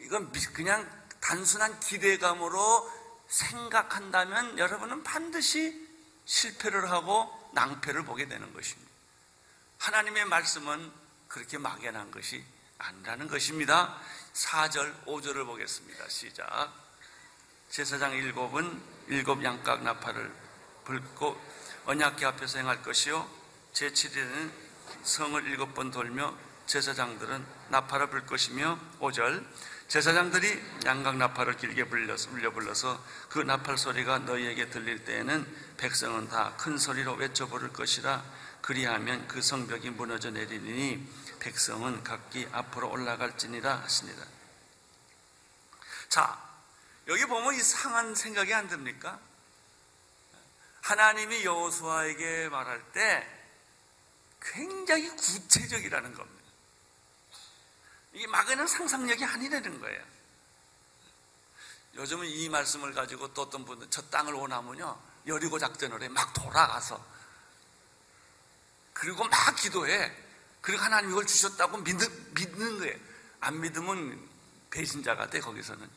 이건 0.00 0.30
그냥 0.52 0.88
단순한 1.20 1.80
기대감으로 1.80 2.92
생각한다면 3.28 4.58
여러분은 4.58 5.02
반드시 5.04 5.88
실패를 6.26 6.90
하고 6.90 7.50
낭패를 7.54 8.04
보게 8.04 8.28
되는 8.28 8.52
것입니다. 8.52 8.90
하나님의 9.78 10.26
말씀은 10.26 10.92
그렇게 11.28 11.56
막연한 11.56 12.10
것이 12.10 12.44
아니라는 12.78 13.28
것입니다. 13.28 13.98
4절, 14.34 15.04
5절을 15.06 15.46
보겠습니다. 15.46 16.08
시작. 16.08 16.72
제사장 17.70 18.12
일곱은 18.12 18.80
일곱 19.08 19.42
양각 19.44 19.82
나팔을 19.82 20.32
불고 20.84 21.38
언약궤 21.86 22.24
앞에서 22.24 22.58
행할 22.58 22.82
것이요 22.82 23.28
제7일에는 23.74 24.50
성을 25.02 25.44
일곱 25.44 25.74
번 25.74 25.90
돌며 25.90 26.34
제사장들은 26.66 27.44
나팔을 27.68 28.08
불 28.08 28.26
것이며 28.26 28.78
5절 29.00 29.44
제사장들이 29.88 30.62
양각 30.84 31.16
나팔을 31.16 31.56
길게 31.56 31.82
울려 31.82 32.50
불러서 32.52 33.02
그 33.30 33.38
나팔 33.38 33.78
소리가 33.78 34.18
너희에게 34.20 34.68
들릴 34.70 35.04
때에는 35.04 35.46
백성은 35.78 36.28
다 36.28 36.54
큰 36.58 36.76
소리로 36.76 37.14
외쳐 37.14 37.46
부를 37.46 37.72
것이라 37.72 38.22
그리하면 38.60 39.26
그 39.28 39.40
성벽이 39.40 39.90
무너져 39.90 40.30
내리니 40.30 41.06
백성은 41.38 42.04
각기 42.04 42.48
앞으로 42.52 42.90
올라갈지니라 42.90 43.82
하시니라. 43.82 44.24
자, 46.08 46.42
여기 47.06 47.24
보면 47.26 47.54
이상한 47.54 48.14
생각이 48.14 48.52
안 48.54 48.68
듭니까? 48.68 49.18
하나님이 50.82 51.44
여호수아에게 51.44 52.48
말할 52.48 52.92
때 52.92 53.26
굉장히 54.40 55.08
구체적이라는 55.10 56.14
겁니다. 56.14 56.38
이게 58.12 58.26
막연한 58.26 58.66
상상력이 58.66 59.24
아니라는 59.24 59.80
거예요. 59.80 60.02
요즘은 61.94 62.26
이 62.26 62.48
말씀을 62.48 62.94
가지고 62.94 63.32
또 63.34 63.42
어떤 63.42 63.64
분들 63.64 63.88
저 63.90 64.02
땅을 64.02 64.32
원하면요 64.32 65.00
여리고 65.26 65.58
작전을 65.58 66.02
해 66.02 66.08
막 66.08 66.32
돌아가서 66.32 67.04
그리고 68.92 69.24
막 69.24 69.54
기도해 69.56 70.27
그리고 70.68 70.82
하나님 70.82 71.12
이걸 71.12 71.26
주셨다고 71.26 71.78
믿는, 71.78 72.34
믿는 72.34 72.78
거예요. 72.78 72.94
안 73.40 73.58
믿으면 73.58 74.28
배신자가 74.68 75.30
돼 75.30 75.40
거기서는 75.40 75.88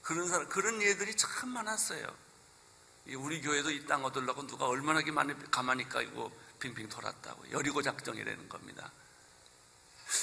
그런 0.00 0.26
사람 0.26 0.48
그런 0.48 0.80
예들이 0.80 1.14
참 1.14 1.50
많았어요. 1.50 2.16
우리 3.08 3.42
교회도 3.42 3.70
이 3.70 3.84
땅 3.84 4.06
얻으려고 4.06 4.46
누가 4.46 4.64
얼마나 4.64 5.02
가만히 5.50 5.86
까이고 5.86 6.32
빙빙 6.60 6.88
돌았다고 6.88 7.50
여리고 7.50 7.82
작정이라는 7.82 8.48
겁니다. 8.48 8.90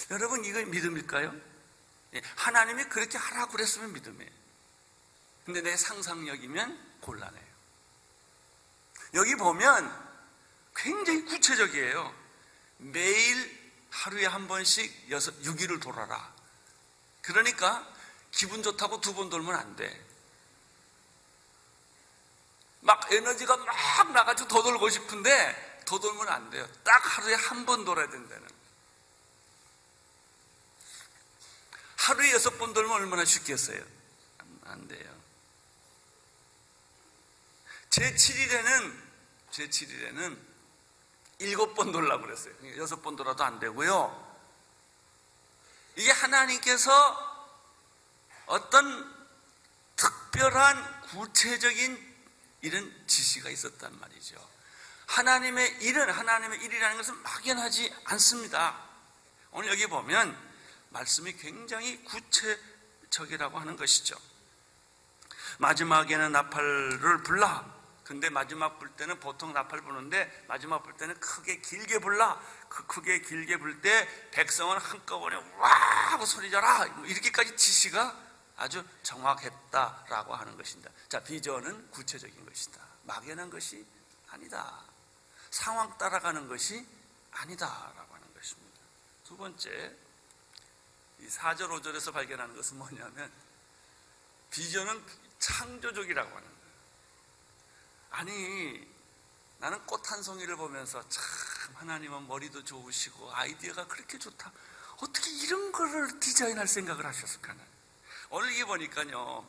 여러분 0.09 0.43
이거 0.43 0.65
믿음일까요? 0.65 1.31
예, 2.15 2.21
하나님이 2.35 2.85
그렇게 2.85 3.19
하라고 3.19 3.51
그랬으면 3.51 3.93
믿음이에요. 3.93 4.31
근데 5.45 5.61
내 5.61 5.77
상상력이면 5.77 6.97
곤란해요. 7.01 7.49
여기 9.13 9.35
보면 9.35 10.09
굉장히 10.75 11.25
구체적이에요. 11.25 12.28
매일 12.79 13.59
하루에 13.91 14.25
한 14.25 14.47
번씩 14.47 15.11
여섯, 15.11 15.39
6일을 15.41 15.81
돌아라. 15.81 16.33
그러니까 17.21 17.87
기분 18.31 18.63
좋다고 18.63 19.01
두 19.01 19.13
번 19.13 19.29
돌면 19.29 19.55
안 19.55 19.75
돼. 19.75 20.05
막 22.81 23.11
에너지가 23.11 23.57
막 23.57 24.11
나가지고 24.11 24.47
더 24.47 24.63
돌고 24.63 24.89
싶은데 24.89 25.83
더 25.85 25.99
돌면 25.99 26.27
안 26.29 26.49
돼요. 26.49 26.67
딱 26.83 26.97
하루에 27.17 27.35
한 27.35 27.65
번 27.65 27.83
돌아야 27.83 28.09
된다는. 28.09 28.47
하루에 31.97 32.31
여섯 32.31 32.57
번 32.57 32.73
돌면 32.73 32.91
얼마나 32.91 33.25
쉽겠어요? 33.25 33.83
안 34.63 34.87
돼요. 34.87 35.19
제 37.89 38.13
7일에는, 38.13 39.03
제 39.51 39.67
7일에는 39.67 40.48
일곱 41.39 41.73
번 41.73 41.91
돌라고 41.91 42.23
그랬어요. 42.23 42.53
여섯 42.77 43.01
번 43.01 43.15
돌아도 43.15 43.43
안 43.43 43.59
되고요. 43.59 44.27
이게 45.95 46.11
하나님께서 46.11 46.91
어떤 48.45 49.15
특별한 49.95 51.01
구체적인 51.01 52.09
이런 52.61 53.07
지시가 53.07 53.49
있었단 53.49 53.99
말이죠. 53.99 54.49
하나님의 55.07 55.77
일은, 55.81 56.09
하나님의 56.09 56.61
일이라는 56.61 56.97
것은 56.97 57.21
막연하지 57.23 57.93
않습니다. 58.05 58.77
오늘 59.51 59.69
여기 59.69 59.87
보면 59.87 60.37
말씀이 60.89 61.33
굉장히 61.33 62.03
구체적이라고 62.03 63.59
하는 63.59 63.75
것이죠. 63.75 64.15
마지막에는 65.57 66.31
나팔을 66.31 67.23
불라. 67.23 67.78
근데 68.09 68.27
마지막 68.31 68.79
불 68.79 68.89
때는 68.95 69.19
보통 69.19 69.53
나팔 69.53 69.81
부는데 69.81 70.45
마지막 70.47 70.81
불 70.81 70.97
때는 70.97 71.19
크게 71.19 71.61
길게 71.61 71.99
불라. 71.99 72.41
그 72.67 72.87
크게 72.87 73.21
길게 73.21 73.57
불 73.57 73.81
때 73.81 74.31
백성은 74.31 74.79
한꺼번에 74.79 75.35
와 75.35 75.69
하고 75.69 76.25
소리져라. 76.25 76.87
뭐 76.87 77.05
이렇게까지 77.05 77.55
지시가 77.55 78.17
아주 78.57 78.83
정확했다라고 79.03 80.33
하는 80.33 80.57
것입니다. 80.57 80.89
자, 81.07 81.19
비전은 81.19 81.91
구체적인 81.91 82.47
것이다. 82.47 82.81
막연한 83.03 83.51
것이 83.51 83.85
아니다. 84.29 84.83
상황 85.51 85.95
따라가는 85.99 86.47
것이 86.47 86.83
아니다라고 87.29 88.15
하는 88.15 88.33
것입니다. 88.33 88.79
두 89.23 89.37
번째, 89.37 89.95
이 91.19 91.27
4절, 91.27 91.69
5절에서 91.79 92.11
발견하는 92.11 92.55
것은 92.55 92.75
뭐냐면 92.79 93.31
비전은 94.49 95.05
창조적이라고 95.37 96.27
하는 96.27 96.41
거예요. 96.41 96.58
아니, 98.11 98.87
나는 99.59 99.85
꽃 99.85 100.01
한 100.09 100.23
송이를 100.23 100.55
보면서 100.55 101.07
참 101.09 101.23
하나님은 101.75 102.27
머리도 102.27 102.63
좋으시고 102.63 103.33
아이디어가 103.33 103.87
그렇게 103.87 104.17
좋다. 104.17 104.51
어떻게 104.97 105.31
이런 105.31 105.71
거를 105.71 106.19
디자인할 106.19 106.67
생각을 106.67 107.05
하셨을까? 107.05 107.55
오늘 108.29 108.51
이게 108.51 108.65
보니까요. 108.65 109.45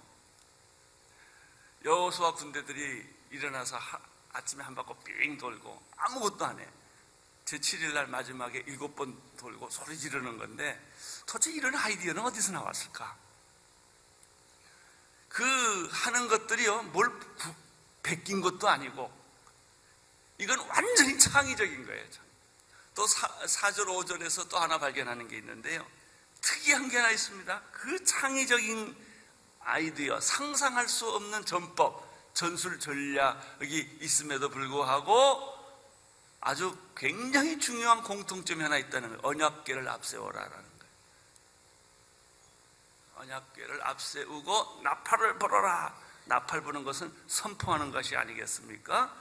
여호수아 1.85 2.35
군대들이 2.35 3.09
일어나서 3.31 3.77
하, 3.79 3.99
아침에 4.33 4.63
한 4.63 4.75
바퀴 4.75 4.93
삥 5.05 5.39
돌고 5.39 5.83
아무것도 5.97 6.45
안 6.45 6.59
해. 6.59 6.69
제7일 7.47 7.95
날 7.95 8.07
마지막에 8.07 8.63
일곱 8.67 8.95
번 8.95 9.19
돌고 9.39 9.71
소리 9.71 9.99
지르는 9.99 10.39
건데 10.39 10.79
도대체 11.27 11.53
이런 11.53 11.75
아이디어는 11.75 12.23
어디서 12.23 12.53
나왔을까? 12.53 13.17
그 15.29 15.89
하는 15.91 16.29
것들이요, 16.29 16.83
뭘 16.85 17.09
부, 17.19 17.55
베낀 18.03 18.41
것도 18.41 18.69
아니고, 18.69 19.11
이건 20.39 20.59
완전히 20.69 21.19
창의적인 21.19 21.87
거예요. 21.87 22.05
또 22.95 23.07
4, 23.07 23.29
4절, 23.47 23.87
5절에서 23.87 24.49
또 24.49 24.59
하나 24.59 24.79
발견하는 24.79 25.29
게 25.29 25.37
있는데요. 25.39 25.87
특이한 26.41 26.89
게 26.89 26.97
하나 26.97 27.11
있습니다. 27.11 27.63
그 27.73 28.05
창의적인 28.05 28.97
아이디어, 29.61 30.21
상상할 30.21 30.89
수 30.89 31.09
없는 31.11 31.45
전법, 31.45 32.09
전술 32.35 32.81
전략이 32.81 33.99
있음에도 34.01 34.49
불구하고 34.49 35.59
아주 36.41 36.77
굉장히 36.97 37.59
중요한 37.59 38.03
공통점이 38.03 38.63
하나 38.63 38.79
있다는 38.79 39.09
거예요. 39.09 39.21
언약계를 39.23 39.89
앞세워라라는 39.89 40.57
거예요. 40.57 40.71
언약궤를 43.17 43.87
앞세우고 43.87 44.81
나팔을 44.83 45.39
불어라. 45.39 45.95
나팔 46.27 46.63
부는 46.63 46.85
것은 46.85 47.13
선포하는 47.27 47.91
것이 47.91 48.17
아니겠습니까? 48.17 49.15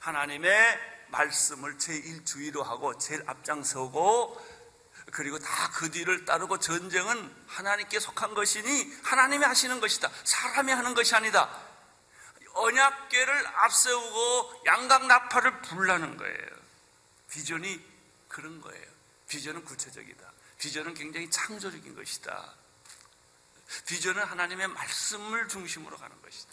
하나님의 0.00 0.78
말씀을 1.08 1.76
제1주의로 1.78 2.62
하고 2.62 2.96
제일 2.98 3.22
앞장서고 3.26 4.54
그리고 5.12 5.38
다 5.38 5.64
그 5.74 5.90
뒤를 5.90 6.24
따르고 6.24 6.60
전쟁은 6.60 7.44
하나님께 7.48 7.98
속한 7.98 8.34
것이니 8.34 8.96
하나님이 9.02 9.44
하시는 9.44 9.80
것이다. 9.80 10.08
사람이 10.22 10.72
하는 10.72 10.94
것이 10.94 11.14
아니다. 11.14 11.50
언약계를 12.54 13.46
앞세우고 13.46 14.62
양각 14.66 15.06
나팔을 15.06 15.62
불라는 15.62 16.16
거예요. 16.16 16.48
비전이 17.28 17.84
그런 18.28 18.60
거예요. 18.60 18.86
비전은 19.28 19.64
구체적이다. 19.64 20.32
비전은 20.58 20.94
굉장히 20.94 21.28
창조적인 21.28 21.96
것이다. 21.96 22.54
비전은 23.86 24.22
하나님의 24.24 24.68
말씀을 24.68 25.48
중심으로 25.48 25.96
가는 25.96 26.20
것이다. 26.22 26.52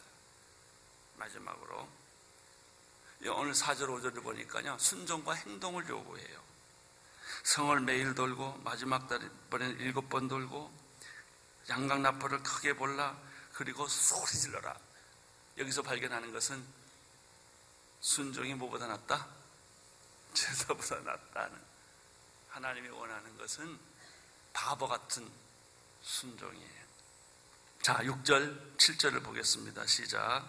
마지막으로 1.17 1.87
오늘 3.29 3.53
4절 3.53 3.87
5절을 3.87 4.23
보니까요. 4.23 4.77
순종과 4.79 5.33
행동을 5.33 5.87
요구해요. 5.87 6.41
성을 7.43 7.79
매일 7.81 8.15
돌고 8.15 8.61
마지막 8.63 9.07
달번에는 9.07 9.79
일곱 9.79 10.09
번 10.09 10.27
돌고 10.27 10.71
양각나팔을 11.69 12.43
크게 12.43 12.73
볼라 12.73 13.17
그리고 13.53 13.87
소리 13.87 14.31
질러라. 14.31 14.77
여기서 15.57 15.81
발견하는 15.83 16.31
것은 16.31 16.65
순종이 17.99 18.53
뭐보다 18.55 18.87
낫다? 18.87 19.27
제사보다 20.33 20.99
낫다는 21.01 21.61
하나님이 22.49 22.89
원하는 22.89 23.37
것은 23.37 23.79
바보 24.53 24.87
같은 24.87 25.29
순종이에요. 26.01 26.80
자, 27.81 27.95
6절, 28.03 28.77
7절을 28.77 29.23
보겠습니다. 29.23 29.87
시작. 29.87 30.43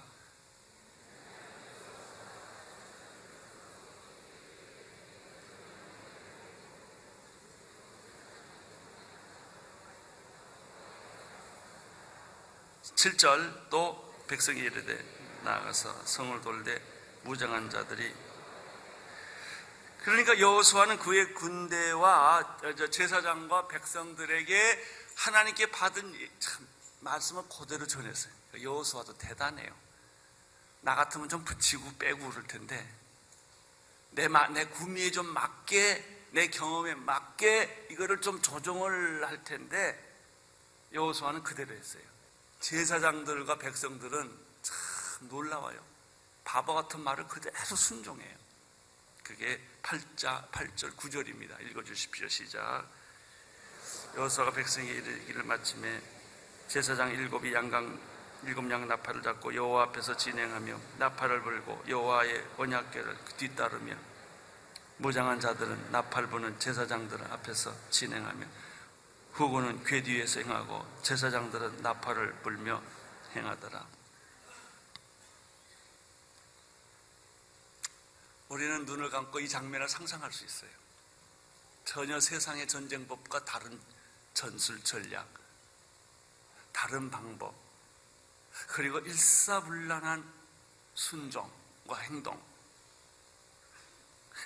7절 12.83 13.71
또 13.71 14.15
백성이 14.29 14.61
이르되 14.61 15.03
나가서 15.43 16.05
성을 16.05 16.39
돌되 16.43 16.81
무장한 17.23 17.71
자들이 17.71 18.15
그러니까 20.05 20.39
여호수아는 20.39 20.99
그의 20.99 21.33
군대와 21.33 22.61
제사장과 22.91 23.69
백성들에게 23.69 24.85
하나님께 25.17 25.71
받은 25.71 26.29
참 26.39 26.72
말씀을 27.03 27.43
그대로 27.49 27.87
전했어요. 27.87 28.33
여호수아도 28.61 29.17
대단해요. 29.19 29.73
나 30.81 30.95
같으면 30.95 31.29
좀 31.29 31.45
붙이고 31.45 31.97
빼고 31.99 32.31
그럴 32.31 32.47
텐데 32.47 32.89
내, 34.11 34.29
내 34.29 34.67
구미에 34.67 35.11
좀 35.11 35.27
맞게 35.27 36.29
내 36.33 36.49
경험에 36.49 36.95
맞게 36.95 37.89
이거를 37.91 38.21
좀 38.21 38.41
조정을 38.41 39.27
할 39.27 39.45
텐데 39.45 40.11
여호수아는 40.93 41.43
그대로 41.43 41.75
했어요. 41.75 42.03
제사장들과 42.61 43.59
백성들은 43.59 44.39
참 44.63 45.29
놀라워요. 45.29 45.83
바보 46.45 46.75
같은 46.75 47.01
말을 47.01 47.27
그대로 47.29 47.57
순종해요. 47.77 48.37
그게 49.23 49.61
8자, 49.83 50.51
8절 50.51 50.97
9절입니다. 50.97 51.61
읽어주십시오. 51.61 52.29
시작. 52.29 52.87
여호수아가 54.17 54.53
백성에게 54.53 54.93
이르기를 54.93 55.45
마침에 55.45 56.03
제사장 56.73 57.11
일곱이 57.11 57.53
양강 57.53 58.01
일곱 58.45 58.71
양 58.71 58.89
나팔을 58.89 59.23
잡고 59.23 59.55
여호와 59.55 59.83
앞에서 59.83 60.17
진행하며 60.17 60.81
나팔을 60.97 61.43
불고 61.43 61.85
여호와의 61.87 62.47
언약궤를 62.57 63.19
뒤따르며 63.37 63.95
무장한 64.97 65.39
자들은 65.39 65.93
나팔 65.93 66.29
부는 66.29 66.59
제사장들 66.59 67.31
앞에서 67.31 67.75
진행하며 67.91 68.47
후군은 69.35 69.85
궤 69.85 70.03
뒤에서 70.03 70.41
행하고 70.41 70.87
제사장들은 71.03 71.83
나팔을 71.83 72.37
불며 72.37 72.83
행하더라. 73.37 73.87
우리는 78.49 78.87
눈을 78.87 79.11
감고 79.11 79.41
이 79.41 79.47
장면을 79.47 79.91
상상할 79.91 80.33
수 80.33 80.47
있어요. 80.47 80.71
전혀 81.85 82.19
세상의 82.19 82.67
전쟁법과 82.67 83.45
다른 83.45 83.79
전술 84.33 84.83
전략, 84.83 85.42
다른 86.73 87.11
방법, 87.11 87.55
그리고 88.69 88.99
일사불란한 88.99 90.25
순종과 90.95 91.97
행동. 92.03 92.41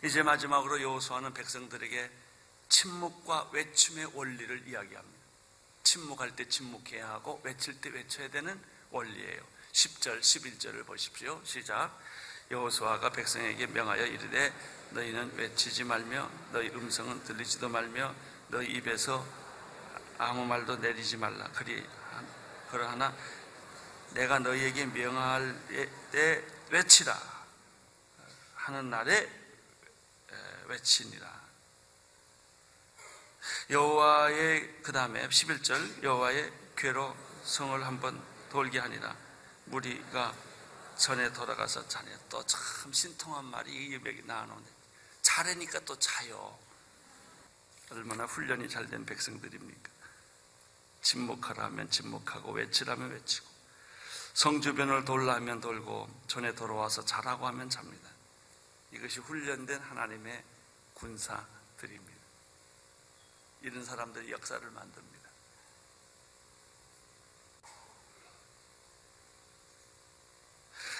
이제 0.05 0.23
마지막으로 0.23 0.83
여호수아는 0.83 1.33
백성들에게 1.33 2.11
침묵과 2.69 3.51
외침의 3.53 4.11
원리를 4.15 4.69
이야기합니다. 4.69 5.17
침묵할 5.83 6.35
때 6.35 6.49
침묵해야 6.49 7.09
하고 7.09 7.41
외칠 7.45 7.81
때 7.81 7.89
외쳐야 7.91 8.29
되는 8.29 8.61
원리예요. 8.91 9.43
10절, 9.73 10.21
11절을 10.21 10.85
보십시오. 10.87 11.41
시작. 11.45 11.97
여호수아가 12.51 13.11
백성에게 13.11 13.67
명하여 13.69 14.07
이르되 14.07 14.53
너희는 14.91 15.37
외치지 15.37 15.85
말며 15.85 16.31
너희 16.53 16.69
음성은 16.69 17.25
들리지도 17.25 17.69
말며 17.69 18.15
너희 18.49 18.69
입에서 18.73 19.27
아무 20.19 20.45
말도 20.45 20.77
내리지 20.77 21.17
말라. 21.17 21.49
그리 21.53 21.85
그러하나 22.70 23.14
내가 24.11 24.38
너희에게 24.38 24.87
명할 24.87 25.66
때 26.11 26.44
외치라 26.70 27.16
하는 28.55 28.90
날에 28.90 29.31
외치니라. 30.66 31.46
여호와의 33.70 34.83
그 34.83 34.92
다음에 34.92 35.26
11절 35.29 36.02
여호와의 36.02 36.52
괴로 36.76 37.16
성을 37.44 37.85
한번 37.85 38.20
돌게 38.50 38.79
하니라. 38.81 39.16
무리가 39.66 40.35
전에 40.96 41.33
돌아가서 41.33 41.87
자네 41.88 42.16
또 42.29 42.42
참 42.44 42.92
신통한 42.92 43.44
말이 43.44 43.72
이백이 43.88 44.22
나오는데 44.24 44.70
자래니까 45.22 45.81
또 45.81 45.98
자요. 45.98 46.59
얼마나 47.90 48.24
훈련이 48.24 48.68
잘 48.68 48.87
된 48.88 49.05
백성들입니까 49.05 49.90
침묵하라 51.07 51.66
하면 51.66 51.88
침묵하고 51.88 52.53
외치라면 52.53 53.11
외치고 53.12 53.47
성 54.35 54.61
주변을 54.61 55.05
돌라 55.05 55.35
하면 55.37 55.61
돌고 55.61 56.09
전에 56.27 56.55
돌아와서 56.55 57.05
자라고 57.05 57.47
하면 57.47 57.71
잡니다 57.71 58.11
이것이 58.90 59.21
훈련된 59.21 59.81
하나님의 59.81 60.45
군사들입니다 60.95 62.16
이런 63.62 63.85
사람들이 63.85 64.31
역사를 64.31 64.64
만듭니다. 64.71 65.27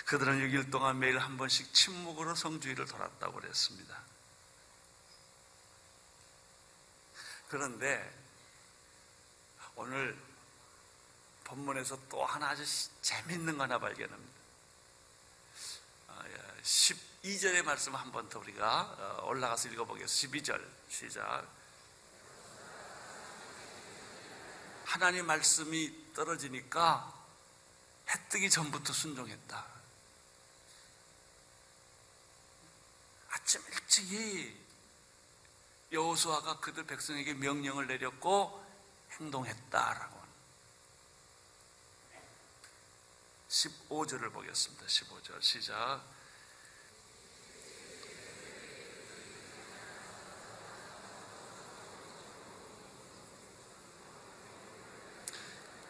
그들은 0.07 0.39
6일 0.39 0.71
동안 0.71 0.99
매일 0.99 1.19
한 1.19 1.37
번씩 1.37 1.73
침묵으로 1.75 2.35
성주의를 2.35 2.87
돌았다고 2.87 3.41
그랬습니다. 3.41 4.03
그런데 7.49 8.26
오늘 9.77 10.17
본문에서 11.45 11.99
또 12.09 12.25
하나 12.25 12.49
아주 12.49 12.65
재밌는 13.03 13.57
거 13.57 13.65
하나 13.65 13.79
발견합니다. 13.79 14.37
12절의 16.63 17.61
아, 17.61 17.63
말씀 17.63 17.95
한 17.95 18.11
번 18.11 18.29
더 18.29 18.41
우리가 18.41 19.21
어, 19.21 19.27
올라가서 19.27 19.69
읽어보겠습니다. 19.69 20.55
12절 20.55 20.69
시작. 20.89 21.47
하나님 24.85 25.27
말씀이 25.27 26.13
떨어지니까 26.15 27.13
해 28.09 28.29
뜨기 28.29 28.49
전부터 28.51 28.93
순종했다. 28.93 29.67
아침 33.31 33.61
일찍이 33.73 34.67
여호수아가 35.93 36.61
그들 36.61 36.87
백성에게 36.87 37.35
명령을 37.35 37.87
내렸고 37.87 38.66
행동했다라고 39.21 40.17
15절을 43.49 44.33
보겠습니다. 44.33 44.87
15절 44.87 45.43
시작. 45.43 46.03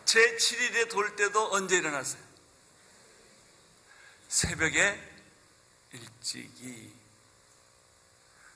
제 0.04 0.36
7일에 0.36 0.88
돌 0.88 1.16
때도 1.16 1.52
언제 1.52 1.76
일어났어요? 1.76 2.22
새벽에 4.28 4.98
일찍이. 5.92 6.94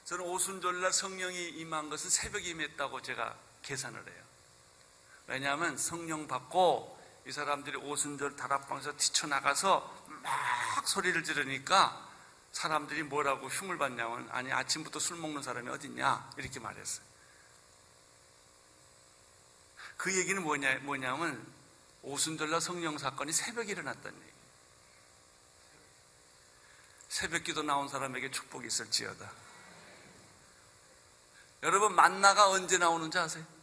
저는 0.05 0.25
오순절날 0.25 0.93
성령이 0.93 1.51
임한 1.51 1.91
것은 1.91 2.09
새벽에 2.11 2.51
임했다고 2.51 3.03
제가 3.03 3.37
계산을 3.63 4.09
해요. 4.09 4.30
왜냐하면 5.31 5.79
성령 5.79 6.27
받고 6.27 6.99
이 7.25 7.31
사람들이 7.31 7.77
오순절 7.77 8.35
다락방에서 8.35 8.97
뛰쳐나가서 8.97 10.05
막 10.09 10.89
소리를 10.89 11.23
지르니까 11.23 12.09
사람들이 12.51 13.05
뭐라고 13.05 13.47
흉을 13.47 13.79
받냐면 13.79 14.29
아니 14.33 14.53
아침부터 14.53 14.99
술 14.99 15.19
먹는 15.19 15.41
사람이 15.43 15.69
어딨냐 15.69 16.33
이렇게 16.37 16.59
말했어요. 16.59 17.07
그 19.97 20.19
얘기는 20.19 20.43
뭐냐 20.43 20.81
뭐냐면 20.81 21.47
오순절날 22.03 22.61
성령 22.61 22.99
사건이 22.99 23.33
새벽에 23.33 23.71
일어났다는 23.71 24.21
얘기. 24.21 24.33
새벽기도 27.09 27.63
나온 27.63 27.89
사람에게 27.89 28.33
축복이 28.33 28.67
있을지어다. 28.67 29.31
여러분 31.63 31.95
만나가 31.95 32.49
언제 32.49 32.79
나오는지 32.79 33.17
아세요? 33.17 33.60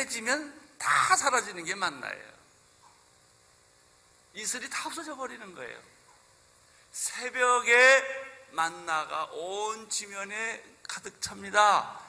예? 0.00 0.02
해지면 0.02 0.58
다 0.78 1.16
사라지는 1.16 1.64
게 1.64 1.74
만나예요. 1.74 2.30
이슬이 4.34 4.68
다 4.70 4.86
없어져 4.86 5.16
버리는 5.16 5.54
거예요. 5.54 5.80
새벽에 6.92 8.48
만나가 8.52 9.24
온 9.26 9.88
지면에 9.90 10.64
가득 10.88 11.20
찹니다. 11.20 12.00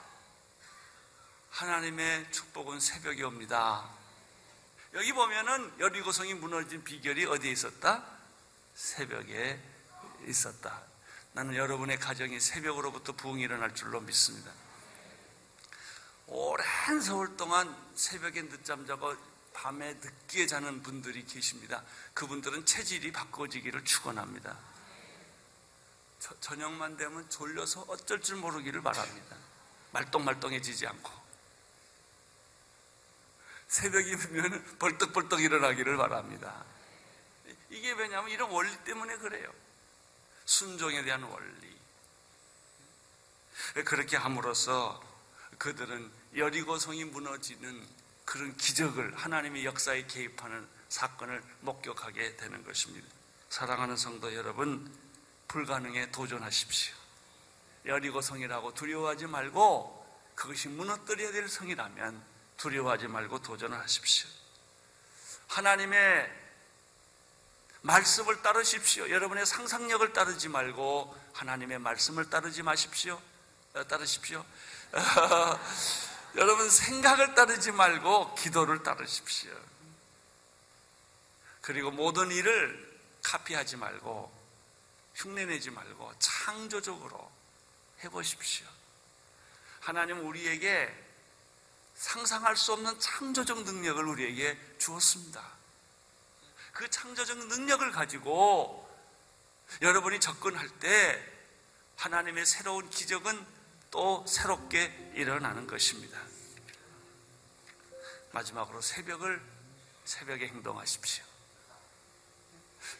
하나님의 1.51 2.31
축복은 2.31 2.79
새벽에 2.79 3.23
옵니다. 3.23 3.89
여기 4.93 5.13
보면은 5.13 5.79
여리고성이 5.79 6.33
무너진 6.33 6.83
비결이 6.83 7.25
어디에 7.25 7.51
있었다? 7.51 8.03
새벽에 8.73 9.59
있었다. 10.27 10.81
나는 11.33 11.55
여러분의 11.55 11.99
가정이 11.99 12.39
새벽으로부터 12.39 13.13
부흥이 13.13 13.43
일어날 13.43 13.73
줄로 13.73 14.01
믿습니다. 14.01 14.51
오랜 16.33 17.01
세월 17.01 17.35
동안 17.35 17.75
새벽에 17.93 18.47
늦잠 18.47 18.87
자고 18.87 19.13
밤에 19.53 19.95
늦게 19.95 20.47
자는 20.47 20.81
분들이 20.81 21.25
계십니다. 21.25 21.83
그분들은 22.13 22.65
체질이 22.65 23.11
바꿔지기를 23.11 23.83
축원합니다. 23.83 24.57
저녁만 26.39 26.95
되면 26.95 27.29
졸려서 27.29 27.81
어쩔 27.89 28.21
줄 28.21 28.37
모르기를 28.37 28.81
바랍니다. 28.81 29.35
말똥말똥해지지 29.91 30.87
않고 30.87 31.11
새벽이면 33.67 34.77
벌떡벌떡 34.79 35.41
일어나기를 35.41 35.97
바랍니다. 35.97 36.63
이게 37.69 37.91
왜냐하면 37.91 38.31
이런 38.31 38.49
원리 38.51 38.73
때문에 38.85 39.17
그래요. 39.17 39.51
순종에 40.45 41.03
대한 41.03 41.23
원리. 41.23 41.77
그렇게 43.83 44.15
함으로써 44.15 45.03
그들은 45.57 46.20
여리고 46.35 46.77
성이 46.77 47.03
무너지는 47.03 47.87
그런 48.25 48.55
기적을 48.55 49.15
하나님의 49.17 49.65
역사에 49.65 50.05
개입하는 50.07 50.67
사건을 50.89 51.43
목격하게 51.61 52.37
되는 52.37 52.63
것입니다. 52.63 53.07
사랑하는 53.49 53.97
성도 53.97 54.33
여러분, 54.33 54.89
불가능에 55.47 56.11
도전하십시오. 56.11 56.95
여리고 57.85 58.21
성이라고 58.21 58.73
두려워하지 58.73 59.27
말고 59.27 60.01
그것이 60.35 60.69
무너뜨려야 60.69 61.31
될 61.31 61.49
성이라면 61.49 62.23
두려워하지 62.57 63.07
말고 63.07 63.41
도전을 63.41 63.77
하십시오. 63.79 64.29
하나님의 65.47 66.31
말씀을 67.81 68.41
따르십시오. 68.41 69.09
여러분의 69.09 69.45
상상력을 69.45 70.13
따르지 70.13 70.47
말고 70.47 71.17
하나님의 71.33 71.79
말씀을 71.79 72.29
따르지 72.29 72.63
마십시오. 72.63 73.19
어, 73.73 73.83
따르십시오. 73.87 74.45
여러분 76.35 76.69
생각을 76.69 77.35
따르지 77.35 77.71
말고 77.71 78.35
기도를 78.35 78.83
따르십시오. 78.83 79.51
그리고 81.61 81.91
모든 81.91 82.31
일을 82.31 82.99
카피하지 83.23 83.77
말고 83.77 84.31
흉내내지 85.15 85.71
말고 85.71 86.13
창조적으로 86.19 87.31
해보십시오. 88.03 88.67
하나님 89.81 90.25
우리에게 90.25 90.89
상상할 91.95 92.55
수 92.55 92.73
없는 92.73 92.99
창조적 92.99 93.63
능력을 93.63 94.03
우리에게 94.03 94.57
주었습니다. 94.79 95.43
그 96.73 96.89
창조적 96.89 97.37
능력을 97.47 97.91
가지고 97.91 98.89
여러분이 99.81 100.19
접근할 100.19 100.67
때 100.79 101.31
하나님의 101.97 102.45
새로운 102.45 102.89
기적은 102.89 103.45
또 103.91 104.25
새롭게 104.25 105.11
일어나는 105.15 105.67
것입니다. 105.67 106.17
마지막으로 108.31 108.81
새벽을 108.81 109.41
새벽에 110.05 110.47
행동하십시오. 110.47 111.25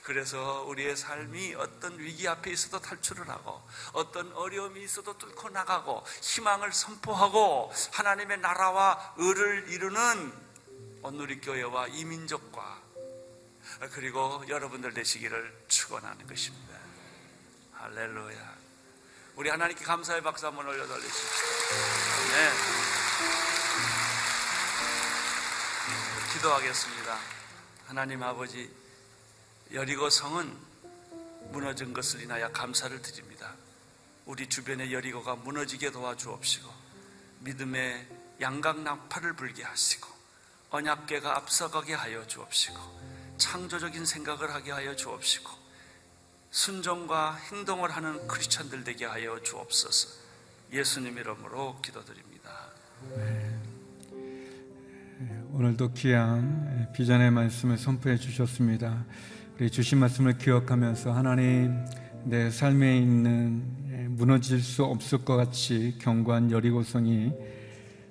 그래서 0.03 0.63
우리의 0.63 0.95
삶이 0.95 1.55
어떤 1.55 1.97
위기 1.97 2.27
앞에 2.27 2.51
있어도 2.51 2.79
탈출을 2.79 3.27
하고 3.29 3.61
어떤 3.93 4.31
어려움이 4.33 4.83
있어도 4.83 5.17
뚫고 5.17 5.49
나가고 5.49 6.03
희망을 6.21 6.71
선포하고 6.71 7.71
하나님의 7.93 8.39
나라와 8.39 9.13
의를 9.17 9.69
이루는 9.69 10.33
온누리교회와 11.01 11.87
이민족과 11.87 12.81
그리고 13.93 14.43
여러분들 14.47 14.93
되시기를 14.93 15.65
축원하는 15.67 16.27
것입니다. 16.27 16.77
할렐루야. 17.73 18.60
우리 19.35 19.49
하나님께 19.49 19.83
감사의 19.85 20.21
박수 20.21 20.45
한번 20.45 20.67
올려 20.67 20.85
돌리십시오. 20.85 21.47
네. 22.31 22.51
기도하겠습니다. 26.33 27.17
하나님 27.87 28.23
아버지, 28.23 28.73
여리고 29.73 30.09
성은 30.09 30.57
무너진 31.51 31.93
것을 31.93 32.21
인하여 32.21 32.51
감사를 32.51 33.01
드립니다. 33.01 33.53
우리 34.25 34.47
주변의 34.47 34.93
여리고가 34.93 35.35
무너지게 35.35 35.91
도와주옵시고, 35.91 36.73
믿음의 37.39 38.07
나팔을 38.39 39.33
불게 39.33 39.63
하시고, 39.63 40.09
언약계가 40.69 41.37
앞서가게 41.37 41.93
하여 41.93 42.25
주옵시고, 42.27 43.01
창조적인 43.37 44.05
생각을 44.05 44.53
하게 44.53 44.71
하여 44.71 44.95
주옵시고 44.95 45.60
순종과 46.51 47.35
행동을 47.49 47.91
하는 47.91 48.27
크리스천들 48.27 48.83
되게 48.83 49.05
하여 49.05 49.39
주옵소서. 49.41 50.19
예수님 50.73 51.17
이름으로 51.17 51.77
기도드립니다. 51.81 52.51
네. 53.15 53.57
오늘도 55.53 55.93
귀한 55.93 56.89
비전의 56.93 57.31
말씀을 57.31 57.77
선포해 57.77 58.17
주셨습니다. 58.17 59.05
우리 59.57 59.71
주신 59.71 59.99
말씀을 59.99 60.37
기억하면서 60.37 61.13
하나님 61.13 61.85
내 62.25 62.51
삶에 62.51 62.97
있는 62.97 64.17
무너질 64.17 64.61
수 64.61 64.83
없을 64.83 65.23
것 65.23 65.37
같이 65.37 65.95
견고한 65.99 66.51
여리고성이 66.51 67.31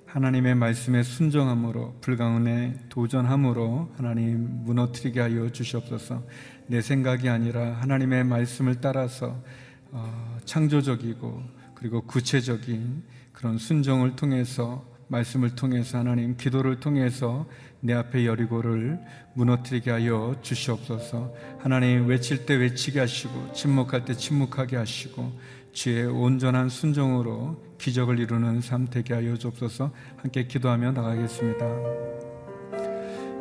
하나님의 0.07 0.55
말씀에 0.55 1.03
순종함으로 1.03 1.99
불가능에 2.01 2.79
도전함으로 2.89 3.93
하나님 3.95 4.63
무너뜨리게 4.65 5.19
하여 5.19 5.49
주시옵소서. 5.51 6.23
내 6.71 6.79
생각이 6.79 7.27
아니라 7.27 7.73
하나님의 7.81 8.23
말씀을 8.23 8.79
따라서 8.79 9.43
어, 9.91 10.37
창조적이고 10.45 11.43
그리고 11.75 12.01
구체적인 12.03 13.03
그런 13.33 13.57
순종을 13.57 14.15
통해서 14.15 14.85
말씀을 15.09 15.53
통해서 15.55 15.97
하나님 15.97 16.37
기도를 16.37 16.79
통해서 16.79 17.45
내 17.81 17.91
앞에 17.91 18.25
여리고를 18.25 19.01
무너뜨리게 19.33 19.91
하여 19.91 20.37
주시옵소서. 20.41 21.33
하나님 21.59 22.07
외칠 22.07 22.45
때 22.45 22.55
외치게 22.55 23.01
하시고 23.01 23.51
침묵할 23.51 24.05
때 24.05 24.13
침묵하게 24.13 24.77
하시고 24.77 25.37
주의 25.73 26.05
온전한 26.05 26.69
순종으로 26.69 27.61
기적을 27.79 28.17
이루는 28.17 28.61
삶 28.61 28.87
되게 28.87 29.13
하여 29.13 29.35
주옵소서 29.35 29.91
함께 30.15 30.47
기도하며 30.47 30.93
나가겠습니다. 30.93 32.30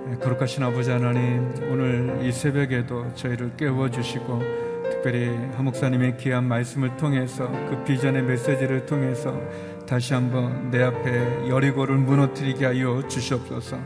네, 0.07 0.16
거룩하신 0.18 0.62
아버지 0.62 0.90
하나님 0.90 1.53
오늘 1.70 2.20
이 2.22 2.32
새벽에도 2.32 3.14
저희를 3.14 3.53
깨워주시고 3.57 4.42
특별히 4.90 5.28
하목사님의 5.57 6.16
귀한 6.18 6.44
말씀을 6.44 6.96
통해서 6.96 7.48
그 7.68 7.82
비전의 7.84 8.22
메시지를 8.22 8.86
통해서 8.86 9.38
다시 9.86 10.14
한번 10.14 10.70
내 10.70 10.82
앞에 10.82 11.48
여리고를 11.48 11.96
무너뜨리게 11.96 12.64
하여 12.64 13.03
주시옵소서. 13.09 13.78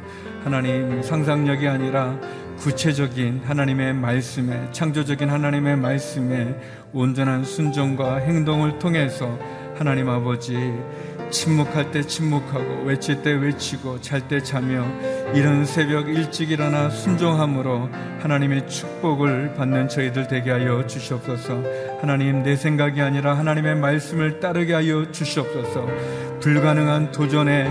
하나님 0.43 1.03
상상력이 1.03 1.67
아니라 1.67 2.19
구체적인 2.59 3.43
하나님의 3.45 3.95
말씀에 3.95 4.69
창조적인 4.73 5.29
하나님의 5.29 5.77
말씀에 5.77 6.61
온전한 6.93 7.45
순종과 7.45 8.17
행동을 8.19 8.79
통해서 8.79 9.39
하나님 9.77 10.09
아버지 10.09 10.55
침묵할 11.35 11.91
때 11.91 12.01
침묵하고 12.01 12.85
외칠 12.85 13.21
때 13.23 13.33
외치고 13.33 14.01
잘 14.01 14.29
때 14.29 14.41
자며 14.41 14.87
이런 15.35 15.67
새벽 15.67 16.09
일찍 16.09 16.53
일어나 16.53 16.89
순종함으로 16.89 17.91
하나님의 18.21 18.69
축복을 18.69 19.55
받는 19.55 19.89
저희들 19.89 20.29
되게 20.29 20.53
하여 20.53 20.87
주시옵소서. 20.87 21.61
하나님 22.01 22.45
내 22.45 22.55
생각이 22.55 23.01
아니라 23.03 23.37
하나님의 23.37 23.75
말씀을 23.75 24.39
따르게 24.39 24.75
하여 24.75 25.11
주시옵소서. 25.11 25.89
불가능한 26.41 27.11
도전의 27.11 27.69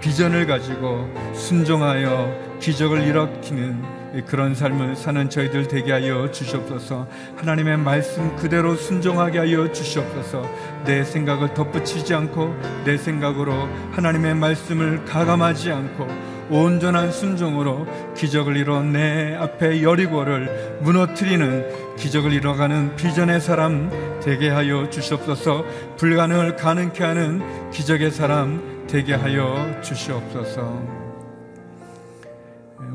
비전을 0.00 0.46
가지고 0.46 1.08
순종하여 1.32 2.58
기적을 2.58 3.06
일으키는 3.06 3.95
그런 4.22 4.54
삶을 4.54 4.96
사는 4.96 5.28
저희들 5.28 5.68
되게 5.68 5.92
하여 5.92 6.30
주시옵소서. 6.30 7.06
하나님의 7.36 7.78
말씀 7.78 8.34
그대로 8.36 8.74
순종하게 8.74 9.38
하여 9.38 9.70
주시옵소서. 9.72 10.42
내 10.84 11.04
생각을 11.04 11.54
덧붙이지 11.54 12.14
않고 12.14 12.54
내 12.84 12.96
생각으로 12.96 13.52
하나님의 13.92 14.34
말씀을 14.34 15.04
가감하지 15.04 15.72
않고 15.72 16.06
온전한 16.48 17.10
순종으로 17.10 17.86
기적을 18.14 18.56
이뤄 18.56 18.82
내 18.82 19.34
앞에 19.34 19.82
여리고를 19.82 20.78
무너뜨리는 20.80 21.96
기적을 21.96 22.32
이뤄가는 22.32 22.94
비전의 22.96 23.40
사람 23.40 23.90
되게 24.22 24.48
하여 24.48 24.88
주시옵소서. 24.88 25.64
불가능을 25.96 26.56
가능케 26.56 27.02
하는 27.02 27.70
기적의 27.70 28.12
사람 28.12 28.86
되게 28.86 29.14
하여 29.14 29.80
주시옵소서 29.82 31.05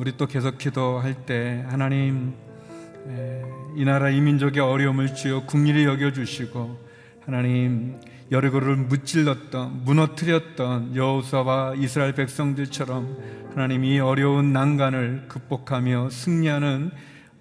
우리 0.02 0.18
또 0.18 0.26
계속 0.26 0.58
기도할 0.58 1.14
때 1.28 1.64
하나님 1.70 2.34
이 3.76 3.86
나라 3.86 4.10
이 4.10 4.20
민족의 4.20 4.60
어려움을 4.60 5.14
주여 5.14 5.45
국리를 5.45 5.86
여겨 5.86 6.12
주시고 6.12 6.76
하나님 7.24 7.99
여리고를 8.32 8.78
무찔렀던 8.78 9.84
무너뜨렸던 9.86 10.95
여호사와 10.95 11.76
이스라엘 11.78 12.16
백성들처럼 12.16 13.16
하나님 13.54 13.86
이 13.86 13.99
어려운 13.99 14.52
난간을 14.54 15.26
극복하며 15.28 16.10
승리하는 16.10 16.89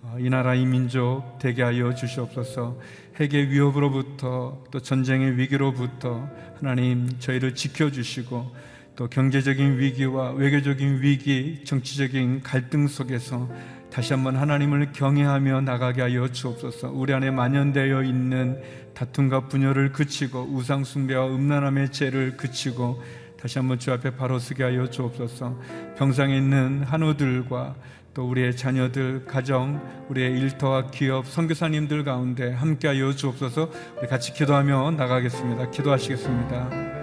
어, 0.02 0.16
이 0.18 0.28
나라 0.28 0.54
이 0.54 0.66
민족 0.66 1.38
되게 1.40 1.62
하여 1.62 1.94
주시옵소서. 1.94 2.78
핵의 3.16 3.48
위협으로부터 3.48 4.64
또 4.70 4.80
전쟁의 4.80 5.38
위기로부터 5.38 6.28
하나님 6.58 7.08
저희를 7.20 7.54
지켜 7.54 7.90
주시고 7.90 8.54
또 8.96 9.08
경제적인 9.08 9.78
위기와 9.78 10.32
외교적인 10.32 11.00
위기, 11.02 11.64
정치적인 11.64 12.42
갈등 12.42 12.86
속에서 12.86 13.48
다시 13.90 14.12
한번 14.12 14.36
하나님을 14.36 14.92
경외하며 14.92 15.62
나가게 15.62 16.02
하여 16.02 16.28
주옵소서. 16.28 16.90
우리 16.92 17.12
안에 17.12 17.30
만연되어 17.30 18.02
있는 18.04 18.60
다툼과 18.94 19.48
분열을 19.48 19.92
그치고 19.92 20.48
우상 20.52 20.84
숭배와 20.84 21.26
음란함의 21.26 21.90
죄를 21.90 22.36
그치고 22.36 23.02
다시 23.40 23.58
한번 23.58 23.78
주 23.78 23.90
앞에 23.90 24.16
바로 24.16 24.38
서게 24.38 24.62
하여 24.62 24.88
주옵소서. 24.88 25.58
병상에 25.96 26.36
있는 26.36 26.84
한우들과 26.84 27.74
또 28.12 28.28
우리의 28.28 28.56
자녀들, 28.56 29.24
가정, 29.24 29.80
우리의 30.08 30.38
일터와 30.38 30.90
기업, 30.90 31.26
선교사님들 31.26 32.04
가운데 32.04 32.52
함께하여 32.52 33.12
주옵소서. 33.14 33.70
우리 33.98 34.08
같이 34.08 34.32
기도하며 34.32 34.92
나가겠습니다. 34.92 35.70
기도하시겠습니다. 35.70 36.99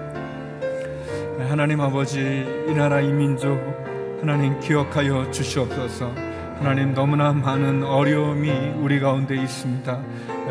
하나님 1.39 1.79
아버지, 1.81 2.45
이 2.67 2.73
나라 2.73 2.99
이 2.99 3.11
민족 3.11 3.59
하나님 4.19 4.59
기억하여 4.59 5.29
주시옵소서. 5.29 6.11
하나님 6.57 6.95
너무나 6.95 7.31
많은 7.31 7.83
어려움이 7.83 8.49
우리 8.81 8.99
가운데 8.99 9.35
있습니다. 9.35 10.01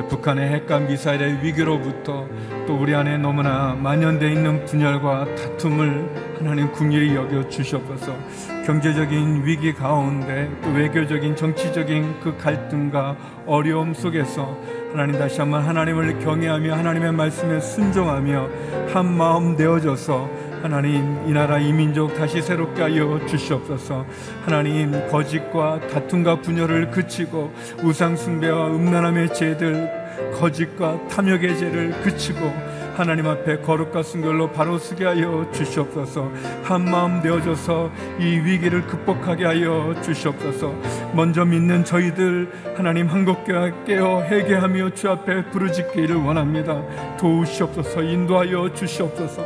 북한의 0.08 0.48
핵과 0.50 0.78
미사일의 0.78 1.42
위기로부터 1.42 2.28
또 2.66 2.76
우리 2.76 2.94
안에 2.94 3.18
너무나 3.18 3.74
만연되어 3.74 4.28
있는 4.28 4.64
분열과 4.64 5.34
다툼을 5.34 6.36
하나님 6.38 6.70
궁일이 6.70 7.16
여겨 7.16 7.48
주셔서 7.48 8.16
경제적인 8.64 9.44
위기 9.44 9.72
가운데 9.72 10.48
또 10.62 10.70
외교적인 10.70 11.34
정치적인 11.34 12.20
그 12.20 12.36
갈등과 12.36 13.16
어려움 13.46 13.92
속에서 13.92 14.56
하나님 14.92 15.18
다시 15.18 15.40
한번 15.40 15.62
하나님을 15.62 16.20
경외하며 16.20 16.74
하나님의 16.74 17.12
말씀에 17.12 17.60
순종하며 17.60 18.48
한 18.92 19.12
마음 19.16 19.56
되어져서 19.56 20.45
하나님 20.66 21.28
이 21.28 21.32
나라 21.32 21.60
이 21.60 21.72
민족 21.72 22.12
다시 22.14 22.42
새롭게 22.42 22.82
하여 22.82 23.24
주시옵소서. 23.24 24.04
하나님 24.44 24.90
거짓과 25.08 25.78
다툼과 25.86 26.40
분열을 26.40 26.90
그치고 26.90 27.52
우상 27.84 28.16
숭배와 28.16 28.66
음란함의 28.74 29.32
죄들 29.32 29.88
거짓과 30.34 31.06
탐욕의 31.06 31.56
죄를 31.56 31.92
그치고 32.02 32.52
하나님 32.96 33.26
앞에 33.26 33.58
거룩과 33.58 34.02
순결로 34.02 34.52
바로 34.52 34.78
서게 34.78 35.04
하여 35.04 35.46
주시옵소서. 35.52 36.32
한 36.64 36.84
마음 36.86 37.20
되어져서 37.20 37.90
이 38.18 38.24
위기를 38.24 38.86
극복하게 38.86 39.44
하여 39.44 39.94
주시옵소서. 40.02 40.74
먼저 41.12 41.44
믿는 41.44 41.84
저희들 41.84 42.50
하나님 42.74 43.08
한국교회 43.08 43.74
깨어 43.86 44.22
회개하며 44.22 44.94
주 44.94 45.10
앞에 45.10 45.50
부르짖기를 45.50 46.16
원합니다. 46.16 46.82
도우시옵소서 47.18 48.02
인도하여 48.02 48.72
주시옵소서. 48.72 49.44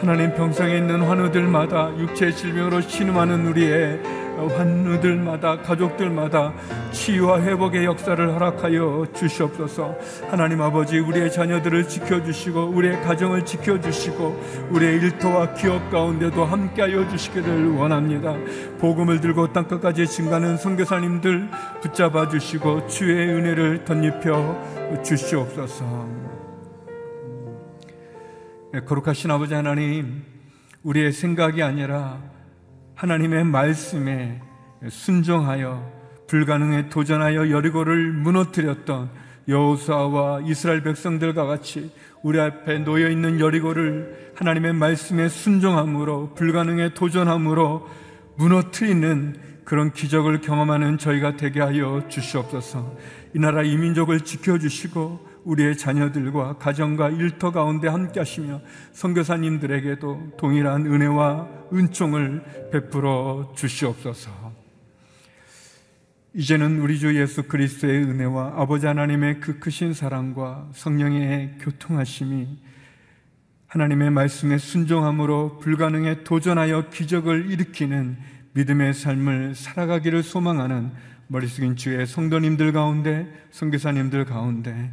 하나님 0.00 0.32
병상에 0.34 0.76
있는 0.76 1.02
환우들마다 1.02 1.90
육체 1.98 2.30
질병으로 2.30 2.82
신음하는 2.82 3.48
우리의 3.48 4.21
환우들마다 4.36 5.62
가족들마다 5.62 6.52
치유와 6.92 7.42
회복의 7.42 7.84
역사를 7.84 8.34
허락하여 8.34 9.06
주시옵소서. 9.14 9.96
하나님 10.30 10.60
아버지 10.60 10.98
우리의 10.98 11.30
자녀들을 11.30 11.88
지켜주시고 11.88 12.66
우리의 12.68 13.02
가정을 13.02 13.44
지켜주시고 13.44 14.68
우리의 14.70 14.96
일터와 14.96 15.54
기업 15.54 15.90
가운데도 15.90 16.44
함께하여 16.44 17.08
주시기를 17.08 17.72
원합니다. 17.72 18.34
복음을 18.78 19.20
들고 19.20 19.52
땅끝까지 19.52 20.06
증가하는 20.06 20.56
선교사님들 20.56 21.48
붙잡아 21.82 22.28
주시고 22.28 22.86
주의 22.88 23.28
은혜를 23.28 23.84
덧입혀 23.84 25.02
주시옵소서. 25.04 26.08
네, 28.72 28.80
거룩하신 28.80 29.30
아버지 29.30 29.52
하나님, 29.52 30.22
우리의 30.82 31.12
생각이 31.12 31.62
아니라 31.62 32.31
하나님의 33.02 33.42
말씀에 33.42 34.40
순종하여 34.88 35.90
불가능에 36.28 36.88
도전하여 36.88 37.50
여리고를 37.50 38.12
무너뜨렸던 38.12 39.10
여호수아와 39.48 40.42
이스라엘 40.44 40.84
백성들과 40.84 41.44
같이 41.46 41.90
우리 42.22 42.38
앞에 42.38 42.78
놓여 42.78 43.10
있는 43.10 43.40
여리고를 43.40 44.32
하나님의 44.36 44.74
말씀에 44.74 45.28
순종함으로 45.28 46.34
불가능에 46.34 46.94
도전함으로 46.94 47.88
무너뜨리는 48.36 49.34
그런 49.64 49.92
기적을 49.92 50.40
경험하는 50.40 50.98
저희가 50.98 51.36
되게 51.36 51.60
하여 51.60 52.04
주시옵소서. 52.08 52.96
이 53.34 53.40
나라 53.40 53.64
이민족을 53.64 54.20
지켜 54.20 54.58
주시고 54.58 55.26
우리의 55.44 55.76
자녀들과 55.76 56.58
가정과 56.58 57.10
일터 57.10 57.52
가운데 57.52 57.88
함께 57.88 58.20
하시며 58.20 58.60
선교사님들에게도 58.92 60.32
동일한 60.36 60.86
은혜와 60.86 61.48
은총을 61.72 62.70
베풀어 62.72 63.52
주시옵소서. 63.56 64.52
이제는 66.34 66.80
우리 66.80 66.98
주 66.98 67.18
예수 67.20 67.42
그리스도의 67.42 68.04
은혜와 68.04 68.54
아버지 68.56 68.86
하나님의 68.86 69.40
그 69.40 69.58
크신 69.58 69.92
사랑과 69.92 70.68
성령의 70.72 71.58
교통하심이 71.60 72.48
하나님의 73.66 74.10
말씀에 74.10 74.58
순종함으로 74.58 75.58
불가능에 75.58 76.24
도전하여 76.24 76.90
기적을 76.90 77.50
일으키는 77.50 78.18
믿음의 78.54 78.94
삶을 78.94 79.54
살아가기를 79.54 80.22
소망하는 80.22 80.92
머리 81.26 81.46
숙인 81.46 81.76
주의 81.76 82.06
성도님들 82.06 82.72
가운데 82.72 83.26
성교사님들 83.50 84.26
가운데 84.26 84.92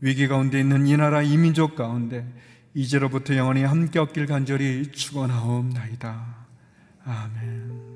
위기 0.00 0.28
가운데 0.28 0.58
있는 0.58 0.86
이 0.86 0.96
나라 0.96 1.22
이민족 1.22 1.76
가운데 1.76 2.26
이제로부터 2.74 3.36
영원히 3.36 3.64
함께 3.64 3.98
얻길 3.98 4.26
간절히 4.26 4.90
축원하옵나이다. 4.92 6.36
아멘. 7.04 7.90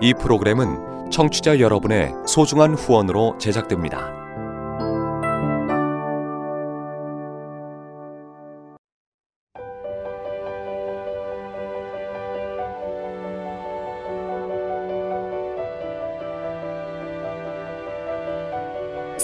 이 0.00 0.14
프로그램은 0.14 1.10
청취자 1.10 1.58
여러분의 1.58 2.12
소중한 2.26 2.74
후원으로 2.74 3.36
제작됩니다. 3.38 4.17